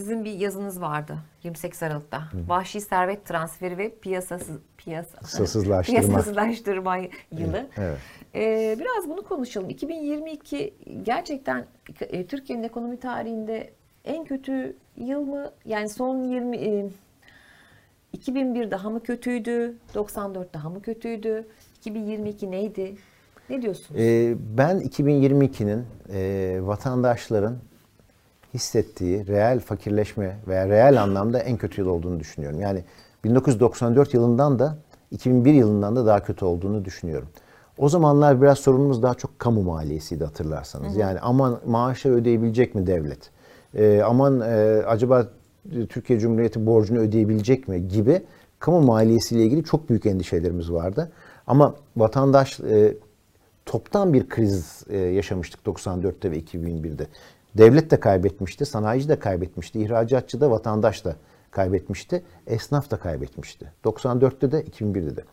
[0.00, 2.32] sizin bir yazınız vardı 28 Aralık'ta.
[2.32, 2.48] Hı.
[2.48, 6.96] Vahşi servet transferi ve piyasasız piyasasızlaştırma, piyasasızlaştırma
[7.30, 7.66] yılı.
[7.76, 7.98] Evet.
[8.34, 9.70] Ee, biraz bunu konuşalım.
[9.70, 11.66] 2022 gerçekten
[12.00, 13.70] e, Türkiye'nin ekonomi tarihinde
[14.04, 15.50] en kötü yıl mı?
[15.64, 16.86] Yani son 20 e,
[18.12, 19.74] 2001 daha mı kötüydü?
[19.94, 21.46] 94 daha mı kötüydü?
[21.78, 22.96] 2022 neydi?
[23.50, 24.00] Ne diyorsunuz?
[24.00, 27.58] Ee, ben 2022'nin e, vatandaşların
[28.54, 32.60] hissettiği reel fakirleşme veya reel anlamda en kötü yıl olduğunu düşünüyorum.
[32.60, 32.84] Yani
[33.24, 34.76] 1994 yılından da
[35.10, 37.28] 2001 yılından da daha kötü olduğunu düşünüyorum.
[37.78, 40.92] O zamanlar biraz sorunumuz daha çok kamu maliyesiydi hatırlarsanız.
[40.92, 41.00] Hı hı.
[41.00, 43.30] Yani aman maaşı ödeyebilecek mi devlet?
[43.74, 45.26] Ee, aman e, acaba
[45.88, 48.22] Türkiye Cumhuriyeti borcunu ödeyebilecek mi gibi
[48.58, 51.12] kamu maliyesiyle ilgili çok büyük endişelerimiz vardı.
[51.46, 52.94] Ama vatandaş e,
[53.66, 57.06] toptan bir kriz e, yaşamıştık 94'te ve 2001'de.
[57.58, 61.16] Devlet de kaybetmişti, sanayici de kaybetmişti, ihracatçı da vatandaş da
[61.50, 63.72] kaybetmişti, esnaf da kaybetmişti.
[63.84, 65.24] 94'te de 2001'de de.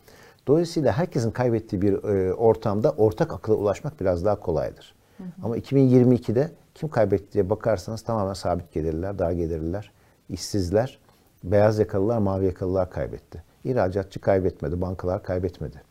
[0.48, 4.96] Dolayısıyla herkesin kaybettiği bir e, ortamda ortak akıla ulaşmak biraz daha kolaydır.
[5.44, 9.92] Ama 2022'de kim kaybetti diye bakarsanız tamamen sabit gelirler, dar gelirler,
[10.30, 11.00] işsizler,
[11.44, 13.44] beyaz yakalılar, mavi yakalılar kaybetti.
[13.64, 15.82] İhracatçı kaybetmedi, bankalar kaybetmedi.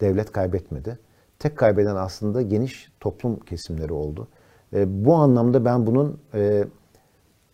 [0.00, 0.98] Devlet kaybetmedi.
[1.38, 4.28] Tek kaybeden aslında geniş toplum kesimleri oldu.
[4.74, 6.64] E, bu anlamda ben bunun e,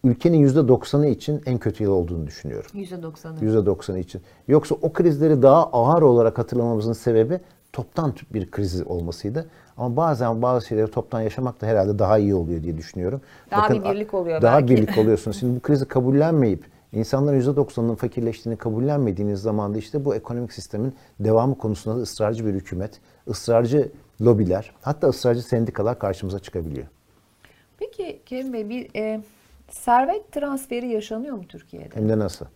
[0.05, 2.71] ülkenin %90'ı için en kötü yıl olduğunu düşünüyorum.
[2.75, 3.45] %90'ı.
[3.45, 4.23] %90'ı için.
[4.49, 7.41] Yoksa o krizleri daha ağır olarak hatırlamamızın sebebi
[7.73, 9.47] toptan bir kriz olmasıydı.
[9.77, 13.21] Ama bazen bazı şeyleri toptan yaşamak da herhalde daha iyi oluyor diye düşünüyorum.
[13.51, 14.73] Daha Bakın, bir birlik oluyor daha belki.
[14.73, 15.41] Daha birlik oluyorsunuz.
[15.41, 21.59] Şimdi bu krizi kabullenmeyip insanların %90'ının fakirleştiğini kabullenmediğiniz zaman da işte bu ekonomik sistemin devamı
[21.59, 26.87] konusunda da ısrarcı bir hükümet, ısrarcı lobiler, hatta ısrarcı sendikalar karşımıza çıkabiliyor.
[27.99, 29.21] Peki Kerim Bey bir e,
[29.71, 31.97] servet transferi yaşanıyor mu Türkiye'de?
[31.97, 32.47] Hem de nasıl?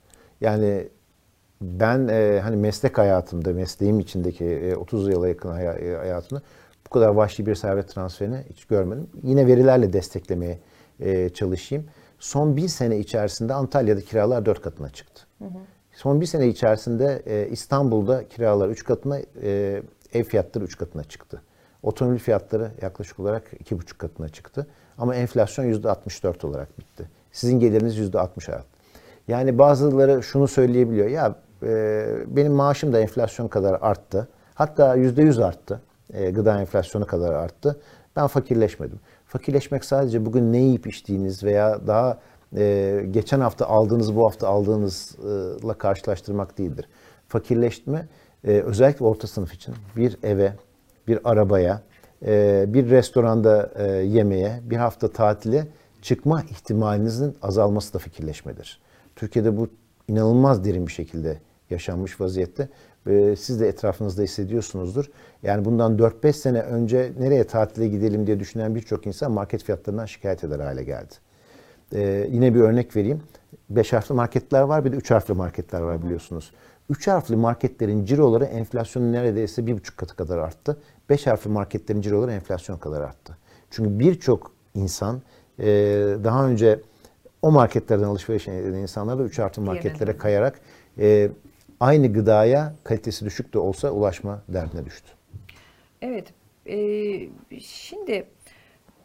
[0.41, 0.89] Yani
[1.61, 6.43] ben e, hani meslek hayatımda, mesleğim içindeki e, 30 yıla yakın hay- hayatımda
[6.87, 9.07] bu kadar vahşi bir servet transferini hiç görmedim.
[9.23, 10.59] Yine verilerle desteklemeye
[11.01, 11.85] e, çalışayım.
[12.19, 15.23] Son bir sene içerisinde Antalya'da kiralar dört katına çıktı.
[15.39, 15.59] Hı hı.
[15.93, 21.43] Son bir sene içerisinde e, İstanbul'da kiralar üç katına, e, ev fiyatları üç katına çıktı.
[21.83, 24.67] Otomobil fiyatları yaklaşık olarak iki buçuk katına çıktı.
[24.99, 27.09] Ama enflasyon yüzde 64 olarak bitti.
[27.33, 28.67] Sizin geliriniz yüzde 60 arttı.
[29.29, 31.09] Yani bazıları şunu söyleyebiliyor.
[31.09, 34.29] Ya e, benim maaşım da enflasyon kadar arttı.
[34.55, 35.81] Hatta yüzde yüz arttı.
[36.13, 37.81] E, gıda enflasyonu kadar arttı.
[38.17, 39.01] Ben fakirleşmedim.
[39.27, 42.19] Fakirleşmek sadece bugün ne yiyip içtiğiniz veya daha
[42.57, 46.89] e, geçen hafta aldığınız bu hafta aldığınızla karşılaştırmak değildir.
[47.29, 48.09] Fakirleşme
[48.45, 50.53] e, özellikle orta sınıf için bir eve,
[51.09, 51.83] bir arabaya,
[52.75, 55.67] bir restoranda e, yemeğe, bir hafta tatile
[56.03, 58.81] çıkma ihtimalinizin azalması da fikirleşmedir.
[59.17, 59.69] Türkiye'de bu
[60.09, 61.39] inanılmaz derin bir şekilde
[61.71, 62.69] yaşanmış vaziyette.
[63.37, 65.11] Siz de etrafınızda hissediyorsunuzdur.
[65.43, 70.45] Yani bundan 4-5 sene önce nereye tatile gidelim diye düşünen birçok insan market fiyatlarından şikayet
[70.45, 71.15] eder hale geldi.
[71.95, 73.23] Ee, yine bir örnek vereyim.
[73.71, 76.53] 5 harfli marketler var bir de 3 harfli marketler var biliyorsunuz.
[76.93, 80.81] 3 harfli marketlerin ciroları enflasyonun neredeyse 1,5 katı kadar arttı.
[81.11, 83.37] 5 harfli marketlerin ciroları enflasyon kadar arttı.
[83.71, 85.23] Çünkü birçok insan
[85.59, 85.67] e,
[86.25, 86.81] daha önce
[87.43, 90.61] o marketlerden alışveriş eden insanlar da 3 harfli marketlere kayarak
[90.99, 91.31] e,
[91.81, 95.09] aynı gıdaya kalitesi düşük de olsa ulaşma derdine düştü.
[96.03, 96.33] Evet.
[96.67, 96.79] E,
[97.61, 98.27] şimdi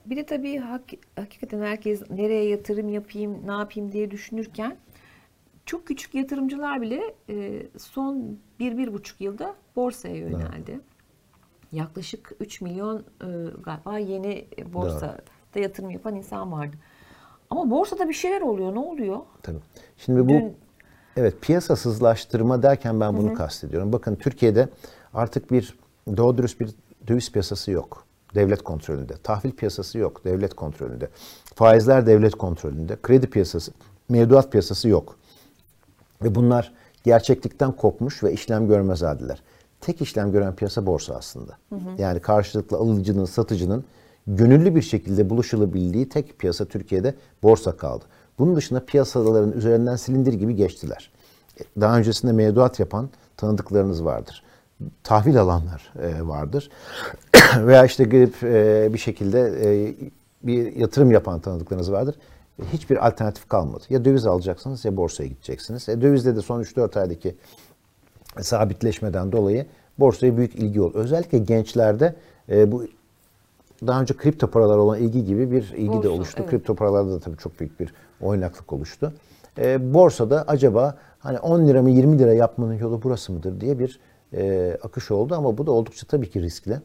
[0.06, 0.84] bir de tabii hak,
[1.16, 4.78] hakikaten herkes nereye yatırım yapayım, ne yapayım diye düşünürken
[5.68, 10.72] çok küçük yatırımcılar bile e, son bir, bir buçuk yılda borsaya yöneldi.
[10.72, 10.82] Evet.
[11.72, 13.28] Yaklaşık 3 milyon e,
[13.64, 15.18] galiba yeni borsada
[15.56, 15.64] evet.
[15.64, 16.76] yatırım yapan insan vardı.
[17.50, 18.76] Ama borsada bir şeyler oluyor.
[18.76, 19.20] Ne oluyor?
[19.44, 19.60] Tabii.
[19.98, 20.58] Şimdi bu Dün,
[21.18, 23.34] evet piyasasızlaştırma derken ben bunu hı.
[23.34, 23.94] kastediyorum.
[23.94, 24.70] Bakın Türkiye'de
[25.14, 25.78] artık bir
[26.18, 26.70] doğru dürüst bir
[27.08, 28.04] döviz piyasası yok.
[28.36, 29.14] Devlet kontrolünde.
[29.24, 30.26] Tahvil piyasası yok.
[30.26, 31.10] Devlet kontrolünde.
[31.56, 32.98] Faizler devlet kontrolünde.
[33.02, 33.72] Kredi piyasası,
[34.10, 35.18] mevduat piyasası yok.
[36.24, 39.44] Ve bunlar gerçeklikten kopmuş ve işlem görmez haldeler.
[39.82, 41.58] Tek işlem gören piyasa borsa aslında.
[41.70, 42.02] Hı hı.
[42.02, 43.84] Yani karşılıklı alıcının, satıcının
[44.28, 48.06] gönüllü bir şekilde buluşulabildiği tek piyasa Türkiye'de borsa kaldı.
[48.40, 51.12] Bunun dışında piyasaların üzerinden silindir gibi geçtiler.
[51.82, 54.44] Daha öncesinde mevduat yapan tanıdıklarınız vardır.
[55.04, 56.70] Tahvil alanlar e, vardır.
[57.58, 59.96] Veya işte girip e, bir şekilde e,
[60.44, 62.16] bir yatırım yapan tanıdıklarınız vardır
[62.64, 63.84] hiçbir alternatif kalmadı.
[63.90, 65.90] Ya döviz alacaksınız ya borsaya gideceksiniz.
[65.90, 67.36] E, dövizde de son 3-4 aydaki
[68.42, 69.66] sabitleşmeden dolayı
[70.00, 70.98] borsaya büyük ilgi oldu.
[70.98, 72.16] Özellikle gençlerde
[72.50, 72.86] e, bu
[73.88, 76.38] daha önce kripto paralar olan ilgi gibi bir ilgi Borsa, de oluştu.
[76.40, 76.50] Evet.
[76.50, 79.14] Kripto paralarda da tabii çok büyük bir oynaklık oluştu.
[79.58, 84.00] E, borsada acaba hani 10 lira mı 20 lira yapmanın yolu burası mıdır diye bir
[84.34, 86.82] e, akış oldu ama bu da oldukça tabii ki riskli.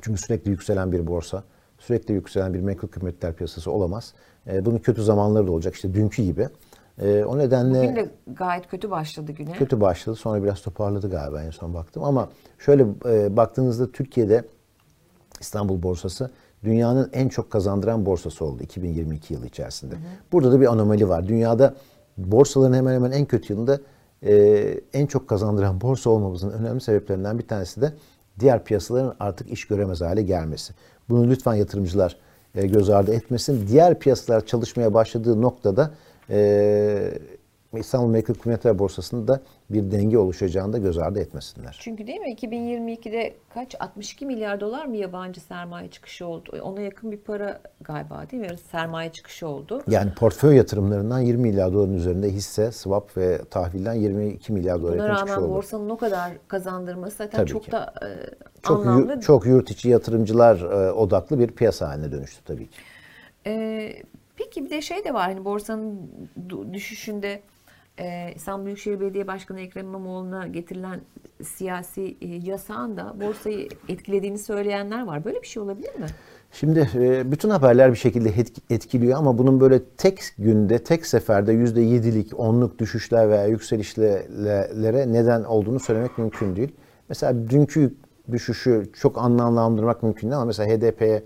[0.00, 1.44] Çünkü sürekli yükselen bir borsa,
[1.78, 4.14] sürekli yükselen bir menkul kıymetler piyasası olamaz.
[4.46, 5.74] E, bunun kötü zamanları da olacak.
[5.74, 6.48] İşte dünkü gibi.
[7.02, 9.52] E, o nedenle Bugün de gayet kötü başladı güne.
[9.52, 10.16] kötü başladı.
[10.16, 12.04] Sonra biraz toparladı galiba en son baktım.
[12.04, 14.44] Ama şöyle e, baktığınızda Türkiye'de
[15.40, 16.30] İstanbul borsası
[16.64, 19.94] dünyanın en çok kazandıran borsası oldu 2022 yılı içerisinde.
[20.32, 21.28] Burada da bir anomali var.
[21.28, 21.74] Dünyada
[22.18, 23.80] borsaların hemen hemen en kötü yılında
[24.22, 24.34] e,
[24.92, 27.92] en çok kazandıran borsa olmamızın önemli sebeplerinden bir tanesi de
[28.40, 30.74] diğer piyasaların artık iş göremez hale gelmesi.
[31.08, 32.16] Bunu lütfen yatırımcılar
[32.54, 33.68] göz ardı etmesin.
[33.68, 35.90] Diğer piyasalar çalışmaya başladığı noktada
[36.30, 37.12] e,
[37.78, 41.76] İstanbul Menkul Kıymetler Borsası'nda da bir denge oluşacağını da göz ardı etmesinler.
[41.80, 46.58] Çünkü değil mi 2022'de kaç 62 milyar dolar mı yabancı sermaye çıkışı oldu?
[46.62, 48.58] Ona yakın bir para galiba değil mi?
[48.70, 49.82] Sermaye çıkışı oldu.
[49.88, 55.14] Yani portföy yatırımlarından 20 milyar doların üzerinde hisse, swap ve tahvilden 22 milyar dolar yakın
[55.16, 55.54] çıkış rağmen oldu.
[55.54, 57.72] borsanın o kadar kazandırması zaten Tabii çok ki.
[57.72, 58.08] da e,
[58.62, 59.20] Çok, yu- anlamlı.
[59.20, 62.78] çok yurt içi yatırımcılar e, odaklı bir piyasa haline dönüştü tabii ki.
[63.46, 63.92] Ee,
[64.36, 66.00] peki bir de şey de var hani borsanın
[66.72, 67.40] düşüşünde
[68.00, 71.00] e, İstanbul Büyükşehir Belediye Başkanı Ekrem İmamoğlu'na getirilen
[71.42, 75.24] siyasi e, yasağın da borsayı etkilediğini söyleyenler var.
[75.24, 76.06] Böyle bir şey olabilir mi?
[76.52, 81.52] Şimdi e, bütün haberler bir şekilde etki- etkiliyor ama bunun böyle tek günde, tek seferde
[81.54, 86.72] %7'lik, 10'luk düşüşler veya yükselişlere neden olduğunu söylemek mümkün değil.
[87.08, 87.94] Mesela dünkü
[88.32, 91.22] düşüşü çok anlamlandırmak mümkün değil ama mesela HDP'ye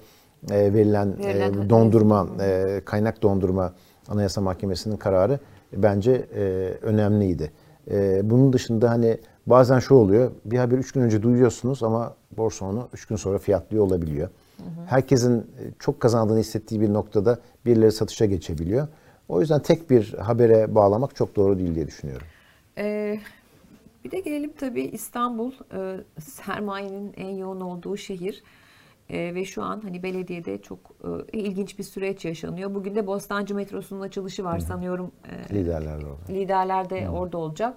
[0.50, 3.74] e, verilen, e, Verilen- dondurma, e, kaynak dondurma
[4.08, 5.38] Anayasa Mahkemesi'nin kararı
[5.76, 6.42] bence e,
[6.82, 7.50] önemliydi.
[7.90, 12.64] E, bunun dışında hani bazen şu oluyor, bir haber 3 gün önce duyuyorsunuz ama borsa
[12.66, 14.28] onu 3 gün sonra fiyatlıyor olabiliyor.
[14.86, 15.44] Herkesin e,
[15.78, 18.88] çok kazandığını hissettiği bir noktada birileri satışa geçebiliyor.
[19.28, 22.26] O yüzden tek bir habere bağlamak çok doğru değil diye düşünüyorum.
[22.78, 23.18] Ee,
[24.04, 28.42] bir de gelelim tabii İstanbul e, sermayenin en yoğun olduğu şehir.
[29.10, 30.78] E, ve şu an hani belediyede çok
[31.32, 32.74] e, ilginç bir süreç yaşanıyor.
[32.74, 35.12] Bugün de Bostancı metrosunun açılışı var sanıyorum.
[35.50, 36.32] E, Liderler de orada.
[36.32, 37.74] liderler de orada olacak.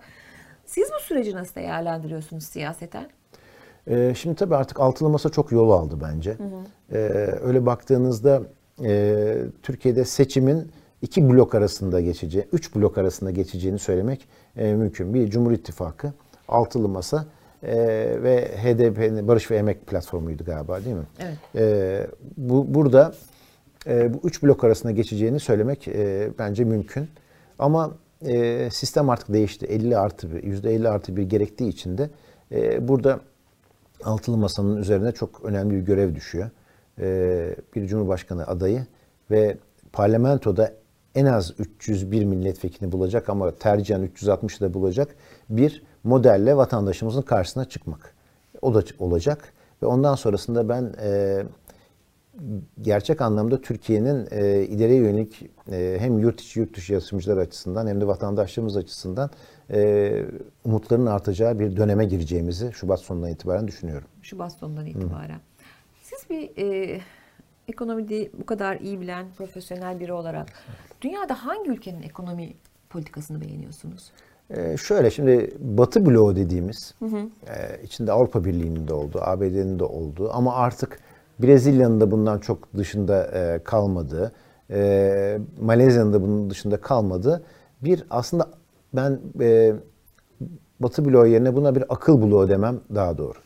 [0.66, 3.10] Siz bu süreci nasıl değerlendiriyorsunuz siyaseten?
[3.88, 6.38] Ee, şimdi tabii artık altılı masa çok yol aldı bence.
[6.92, 6.98] Ee,
[7.42, 8.42] öyle baktığınızda
[8.84, 15.14] e, Türkiye'de seçimin iki blok arasında geçeceği, üç blok arasında geçeceğini söylemek e, mümkün.
[15.14, 16.14] Bir Cumhur İttifakı,
[16.48, 17.26] altılı masa
[17.64, 17.78] e,
[18.24, 21.08] ve HDP'nin Barış ve Emek platformuydu galiba değil mi?
[21.20, 21.38] Evet.
[21.56, 23.14] E, bu burada
[23.88, 27.10] e, bu üç blok arasında geçeceğini söylemek e, bence mümkün.
[27.60, 27.92] Ama
[28.26, 29.66] e, sistem artık değişti.
[29.66, 32.10] 50 artı bir, %50 artı bir gerektiği için de
[32.52, 33.20] e, burada
[34.04, 36.50] altılı masanın üzerine çok önemli bir görev düşüyor.
[37.00, 38.86] E, bir cumhurbaşkanı adayı
[39.32, 39.58] ve
[39.94, 40.74] parlamentoda
[41.16, 45.16] en az 301 milletvekili bulacak ama tercihen 360'ı da bulacak
[45.50, 48.14] bir modelle vatandaşımızın karşısına çıkmak.
[48.62, 51.44] O da olacak ve ondan sonrasında ben e,
[52.82, 58.02] gerçek anlamda Türkiye'nin e, ileriye yönelik e, hem yurt içi yurt dışı yatırımcılar açısından hem
[58.02, 59.30] de vatandaşlarımız açısından
[59.72, 60.24] e,
[60.66, 64.08] umutların artacağı bir döneme gireceğimizi Şubat sonundan itibaren düşünüyorum.
[64.22, 65.40] Şubat sonundan itibaren.
[66.04, 67.00] Siz bir e,
[67.68, 70.48] ekonomide bu kadar iyi bilen profesyonel biri olarak
[71.02, 72.54] dünyada hangi ülkenin ekonomi
[72.90, 74.12] politikasını beğeniyorsunuz?
[74.50, 76.94] E, şöyle şimdi Batı bloğu dediğimiz
[77.48, 81.00] e, içinde Avrupa Birliği'nin de olduğu, ABD'nin de olduğu ama artık
[81.40, 84.32] Brezilya'nın da bundan çok dışında e, kalmadığı,
[84.72, 87.44] e, Malezya'nın da bunun dışında kalmadığı
[87.82, 88.50] bir aslında
[88.94, 89.74] ben e,
[90.80, 93.38] Batı bloğu yerine buna bir akıl bloğu demem daha doğru.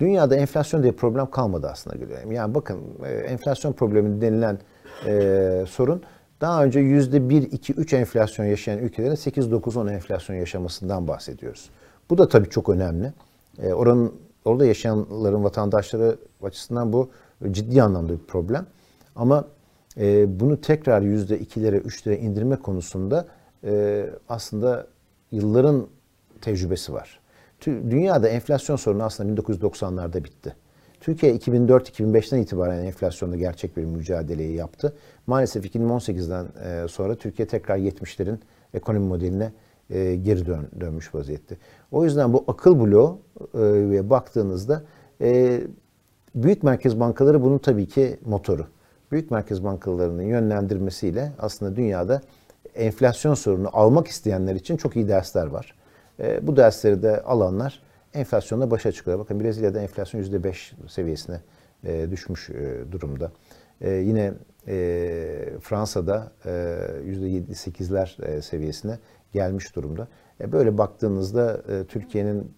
[0.00, 2.32] Dünyada enflasyon diye problem kalmadı aslında görüyorum.
[2.32, 4.58] Yani bakın e, enflasyon problemi denilen
[5.06, 6.02] e, sorun
[6.40, 11.70] daha önce yüzde 1, 2, 3 enflasyon yaşayan ülkelerin 8, 9, 10 enflasyon yaşamasından bahsediyoruz.
[12.10, 13.12] Bu da tabii çok önemli.
[13.62, 17.10] E, oranın orada yaşayanların vatandaşları açısından bu
[17.50, 18.66] ciddi anlamda bir problem.
[19.16, 19.44] Ama
[19.96, 23.26] e, bunu tekrar yüzde 2'lere, 3'lere indirme konusunda
[23.64, 24.86] e, aslında
[25.32, 25.86] yılların
[26.40, 27.20] tecrübesi var.
[27.66, 30.54] Dünyada enflasyon sorunu aslında 1990'larda bitti.
[31.00, 34.96] Türkiye 2004-2005'ten itibaren enflasyonda gerçek bir mücadeleyi yaptı.
[35.28, 38.36] Maalesef 2018'den e, sonra Türkiye tekrar 70'lerin
[38.74, 39.52] ekonomi modeline
[39.90, 41.56] e, geri dön, dönmüş vaziyette.
[41.92, 43.18] O yüzden bu akıl bloğu
[43.54, 44.82] e, baktığınızda
[46.34, 48.66] büyük merkez bankaları bunun tabii ki motoru.
[49.12, 52.22] Büyük merkez bankalarının yönlendirmesiyle aslında dünyada
[52.74, 55.74] enflasyon sorunu almak isteyenler için çok iyi dersler var.
[56.42, 57.82] Bu dersleri de alanlar
[58.14, 59.18] enflasyonla başa çıkıyor.
[59.18, 61.40] Bakın Brezilya'da enflasyon %5 seviyesine
[61.84, 62.50] düşmüş
[62.92, 63.32] durumda.
[63.80, 64.32] Yine
[64.66, 68.98] e, Fransa'da e, %7-8'ler e, seviyesine
[69.32, 70.08] gelmiş durumda.
[70.40, 72.52] E, böyle baktığınızda e, Türkiye'nin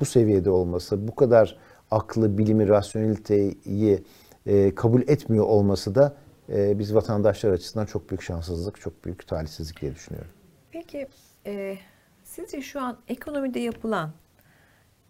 [0.00, 1.58] bu seviyede olması, bu kadar
[1.90, 4.04] aklı, bilimi, rasyoneliteyi
[4.46, 6.16] e, kabul etmiyor olması da
[6.48, 10.30] e, biz vatandaşlar açısından çok büyük şanssızlık, çok büyük talihsizlik diye düşünüyorum.
[10.72, 11.08] Peki
[11.46, 11.78] e,
[12.24, 14.12] sizce şu an ekonomide yapılan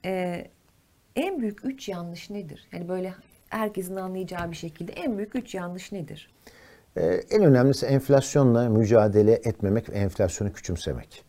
[0.04, 0.44] e,
[1.16, 2.68] en büyük üç yanlış nedir?
[2.72, 3.14] Yani böyle
[3.55, 6.34] herkesin anlayacağı bir şekilde en büyük üç yanlış nedir?
[6.96, 11.24] Ee, en önemlisi enflasyonla mücadele etmemek ve enflasyonu küçümsemek.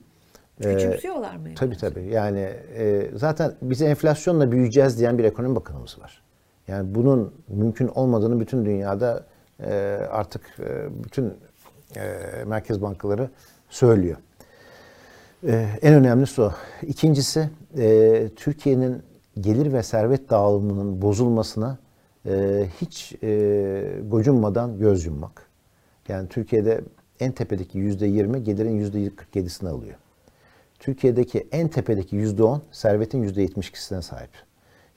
[0.61, 1.47] Küçümsüyorlar mı?
[1.55, 2.05] Tabii tabii.
[2.05, 2.39] Yani
[2.77, 6.21] e, zaten bize enflasyonla büyüyeceğiz diyen bir ekonomi bakanımız var.
[6.67, 9.25] Yani bunun mümkün olmadığını bütün dünyada
[9.59, 9.73] e,
[10.11, 11.33] artık e, bütün
[11.95, 13.29] e, merkez bankaları
[13.69, 14.17] söylüyor.
[15.47, 16.51] E, en önemlisi o.
[16.81, 19.03] İkincisi e, Türkiye'nin
[19.39, 21.77] gelir ve servet dağılımının bozulmasına
[22.25, 25.45] e, hiç e, gocunmadan göz yummak.
[26.07, 26.81] Yani Türkiye'de
[27.19, 29.95] en tepedeki yüzde yirmi gelirin yüzde 47'sini alıyor.
[30.79, 34.29] Türkiye'deki en tepedeki yüzde on servetin yüzde yetmiş ikisine sahip.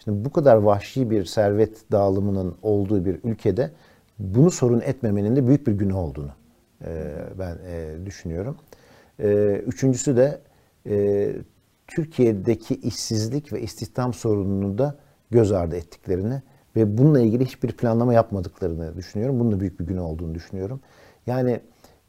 [0.05, 3.71] Şimdi bu kadar vahşi bir servet dağılımının olduğu bir ülkede
[4.19, 6.33] bunu sorun etmemenin de büyük bir günah olduğunu
[6.85, 8.57] e, ben e, düşünüyorum.
[9.21, 10.41] E, üçüncüsü de
[10.87, 11.33] e,
[11.87, 14.97] Türkiye'deki işsizlik ve istihdam sorununu da
[15.31, 16.43] göz ardı ettiklerini
[16.79, 19.41] ve bununla ilgili hiçbir planlama yapmadıklarını düşünüyorum.
[19.41, 20.81] Bunun da büyük bir günah olduğunu düşünüyorum.
[21.27, 21.61] Yani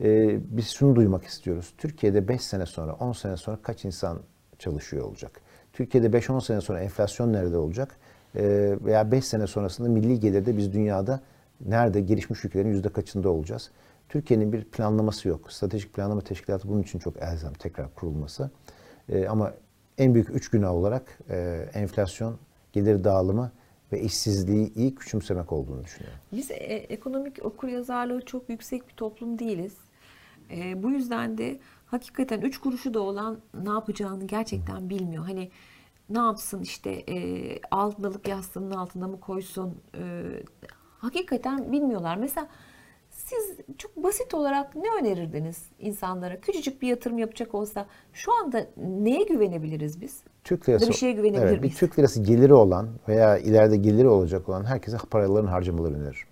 [0.03, 1.73] e, biz şunu duymak istiyoruz.
[1.77, 4.19] Türkiye'de 5 sene sonra, 10 sene sonra kaç insan
[4.59, 5.41] çalışıyor olacak?
[5.73, 7.97] Türkiye'de 5-10 sene sonra enflasyon nerede olacak?
[8.35, 8.41] E,
[8.85, 11.21] veya 5 sene sonrasında milli gelirde biz dünyada
[11.65, 13.71] nerede gelişmiş ülkelerin yüzde kaçında olacağız?
[14.09, 15.51] Türkiye'nin bir planlaması yok.
[15.51, 18.51] Stratejik planlama teşkilatı bunun için çok elzem tekrar kurulması.
[19.09, 19.53] E, ama
[19.97, 22.37] en büyük üç günah olarak e, enflasyon,
[22.73, 23.51] gelir dağılımı
[23.91, 26.19] ve işsizliği iyi küçümsemek olduğunu düşünüyorum.
[26.31, 29.77] Biz e, ekonomik okuryazarlığı çok yüksek bir toplum değiliz.
[30.51, 35.25] E, bu yüzden de hakikaten üç kuruşu da olan ne yapacağını gerçekten bilmiyor.
[35.25, 35.51] Hani
[36.09, 37.15] ne yapsın işte e,
[37.71, 39.81] altın alıp yastığının altına mı koysun?
[39.95, 40.23] E,
[40.97, 42.15] hakikaten bilmiyorlar.
[42.15, 42.47] Mesela
[43.29, 46.41] siz çok basit olarak ne önerirdiniz insanlara?
[46.41, 50.19] Küçücük bir yatırım yapacak olsa şu anda neye güvenebiliriz biz?
[50.43, 51.73] Türk lirası, bir şeye güvenebilir evet, miyiz?
[51.73, 56.27] Bir Türk lirası geliri olan veya ileride geliri olacak olan herkese paralarını harcamalarını öneririm.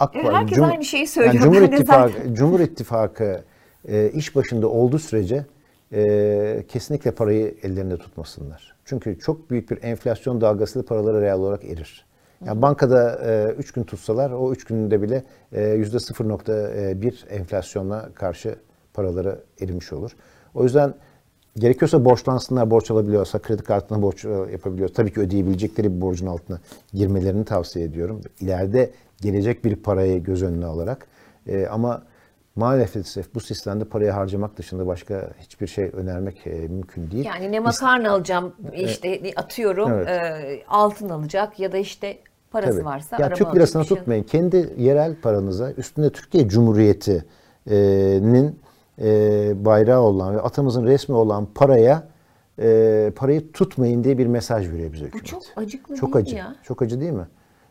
[0.00, 1.34] AK Evet, herkes Cum- aynı şeyi söylüyor.
[1.34, 3.44] Yani Cumhur İttifakı, Cumhur İttifakı
[3.88, 5.46] e, iş başında olduğu sürece
[5.92, 8.76] e, kesinlikle parayı ellerinde tutmasınlar.
[8.84, 12.05] Çünkü çok büyük bir enflasyon dalgasıyla paraları reel olarak erir.
[12.44, 13.20] Yani bankada
[13.58, 18.56] 3 gün tutsalar o 3 günde bile e, %0.1 enflasyonla karşı
[18.94, 20.16] paraları erimiş olur.
[20.54, 20.94] O yüzden
[21.56, 24.88] gerekiyorsa borçlansınlar, borç alabiliyorsa kredi kartına borç e, yapabiliyor.
[24.88, 26.60] Tabii ki ödeyebilecekleri bir borcun altına
[26.92, 28.20] girmelerini tavsiye ediyorum.
[28.40, 31.06] İleride gelecek bir parayı göz önüne alarak.
[31.46, 32.02] E, ama
[32.56, 37.24] maalesef bu sistemde parayı harcamak dışında başka hiçbir şey önermek e, mümkün değil.
[37.24, 40.08] Yani ne makarna alacağım işte atıyorum Evet.
[40.08, 42.18] e, altın alacak ya da işte
[42.50, 42.84] parası Tabii.
[42.84, 43.82] varsa ya araba Türk bir şey.
[43.84, 44.22] tutmayın.
[44.22, 48.58] Kendi yerel paranıza üstünde Türkiye Cumhuriyeti'nin
[49.02, 49.08] e,
[49.64, 52.02] bayrağı olan ve atamızın resmi olan paraya
[52.58, 55.26] e, parayı tutmayın diye bir mesaj veriyor bize hükümet.
[55.26, 56.36] çok acıklı Çok değil acı.
[56.36, 56.54] ya?
[56.62, 57.26] Çok acı değil mi?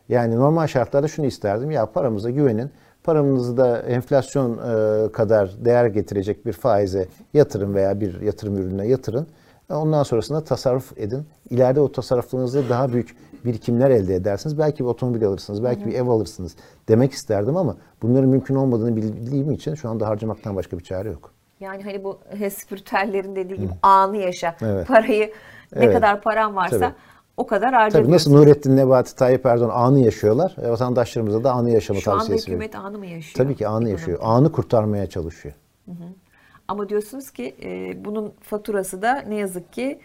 [0.08, 1.70] Yani normal şartlarda şunu isterdim.
[1.70, 2.70] Ya paramıza güvenin.
[3.06, 9.26] Paranızı da enflasyon e, kadar değer getirecek bir faize yatırın veya bir yatırım ürününe yatırın.
[9.70, 11.26] Ondan sonrasında tasarruf edin.
[11.50, 14.58] İleride o tasarruflarınızda daha büyük birikimler elde edersiniz.
[14.58, 16.56] Belki bir otomobil alırsınız, belki bir ev alırsınız
[16.88, 21.32] demek isterdim ama bunların mümkün olmadığını bildiğim için şu anda harcamaktan başka bir çare yok.
[21.60, 22.18] Yani hani bu
[22.50, 24.56] spiritüellerin dediği gibi anı yaşa.
[24.62, 24.86] Evet.
[24.88, 25.32] Parayı
[25.76, 25.94] ne Evet.
[25.94, 26.94] kadar paran varsa Tabii.
[27.36, 28.12] O kadar Tabii harcıyorsun.
[28.12, 30.56] nasıl Nurettin Nebati, Tayyip Erdoğan anı yaşıyorlar.
[30.62, 32.64] E, vatandaşlarımıza da anı yaşama Şu anda tavsiyesi veriyorum.
[32.68, 33.44] hükümet anı mı yaşıyor?
[33.46, 33.90] Tabii ki anı Ekonomide.
[34.00, 34.18] yaşıyor.
[34.22, 35.54] Anı kurtarmaya çalışıyor.
[36.68, 40.00] Ama diyorsunuz ki e, bunun faturası da ne yazık ki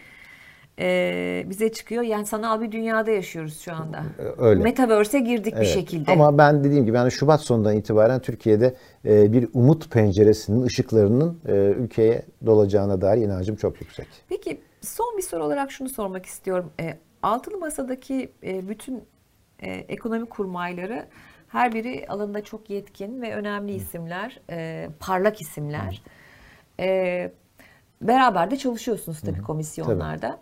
[0.78, 2.02] e, bize çıkıyor.
[2.02, 4.02] Yani sanal bir dünyada yaşıyoruz şu anda.
[4.18, 4.62] E, öyle.
[4.62, 5.66] Metaverse'e girdik bir Evet.
[5.68, 6.12] şekilde.
[6.12, 8.74] Ama ben dediğim gibi yani Şubat sonundan itibaren Türkiye'de
[9.04, 14.06] e, bir umut penceresinin ışıklarının e, ülkeye dolacağına dair inancım çok yüksek.
[14.28, 16.70] Peki son bir soru olarak şunu sormak istiyorum.
[16.80, 19.04] E, altılı masadaki e, bütün
[19.60, 21.06] e, ekonomi kurmayları
[21.48, 26.02] her biri alanında çok yetkin ve önemli isimler, e, parlak isimler.
[26.80, 27.32] E,
[28.02, 30.40] beraber de çalışıyorsunuz tabii komisyonlarda.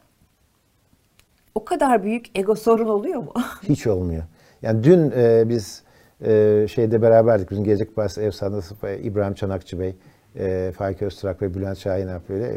[1.55, 3.33] O kadar büyük ego sorun oluyor mu?
[3.63, 4.23] Hiç olmuyor.
[4.63, 5.83] Yani dün e, biz
[6.25, 7.51] e, şeyde beraberdik.
[7.51, 9.97] Bizim Gelecek Partisi ev sahnesi İbrahim Çanakçı Bey,
[10.37, 12.09] e, Faik Öztürk ve Bülent Şahin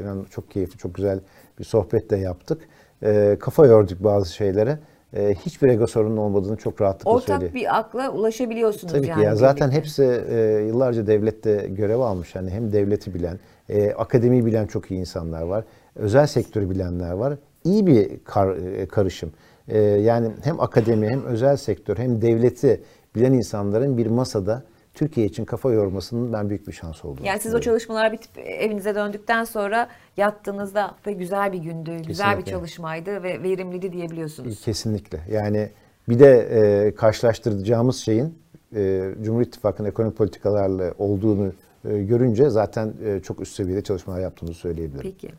[0.01, 1.19] İnan çok keyifli, çok güzel
[1.59, 2.61] bir sohbet de yaptık.
[3.03, 4.79] E, kafa yorduk bazı şeylere.
[5.17, 7.53] E, hiçbir ego sorunun olmadığını çok rahatlıkla Ortak söyleyeyim.
[7.55, 9.19] bir akla ulaşabiliyorsunuz Tabii yani.
[9.19, 9.77] ki ya zaten birlikte.
[9.79, 12.35] hepsi e, yıllarca devlette görev almış.
[12.35, 13.39] Yani hem devleti bilen,
[13.69, 15.63] e, akademiyi bilen çok iyi insanlar var.
[15.95, 17.33] Özel sektörü bilenler var.
[17.63, 19.31] İyi bir kar- e, karışım.
[19.67, 22.81] E, yani hem akademi hem özel sektör hem devleti
[23.15, 24.63] bilen insanların bir masada
[24.93, 28.95] Türkiye için kafa yormasının ben büyük bir şans olduğunu Yani siz o çalışmalar bitip evinize
[28.95, 32.51] döndükten sonra yattığınızda ve güzel bir gündü, güzel bir Kesinlikle.
[32.51, 34.61] çalışmaydı ve verimliydi diyebiliyorsunuz.
[34.61, 35.19] Kesinlikle.
[35.31, 35.69] Yani
[36.09, 38.37] bir de e, karşılaştıracağımız şeyin
[38.75, 41.53] e, Cumhur İttifakı'nın ekonomik politikalarla olduğunu
[41.89, 45.01] e, görünce zaten e, çok üst seviyede çalışmalar yaptığımızı söyleyebilirim.
[45.01, 45.33] Peki.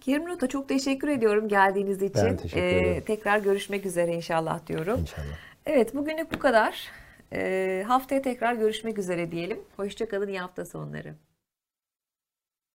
[0.00, 2.24] Kerim Rota çok teşekkür ediyorum geldiğiniz için.
[2.24, 3.02] Ben teşekkür ederim.
[3.06, 5.00] Tekrar görüşmek üzere inşallah diyorum.
[5.00, 5.36] İnşallah.
[5.66, 6.90] Evet bugünlük bu kadar.
[7.32, 9.60] Ee, haftaya tekrar görüşmek üzere diyelim.
[9.76, 11.14] Hoşçakalın iyi hafta sonları.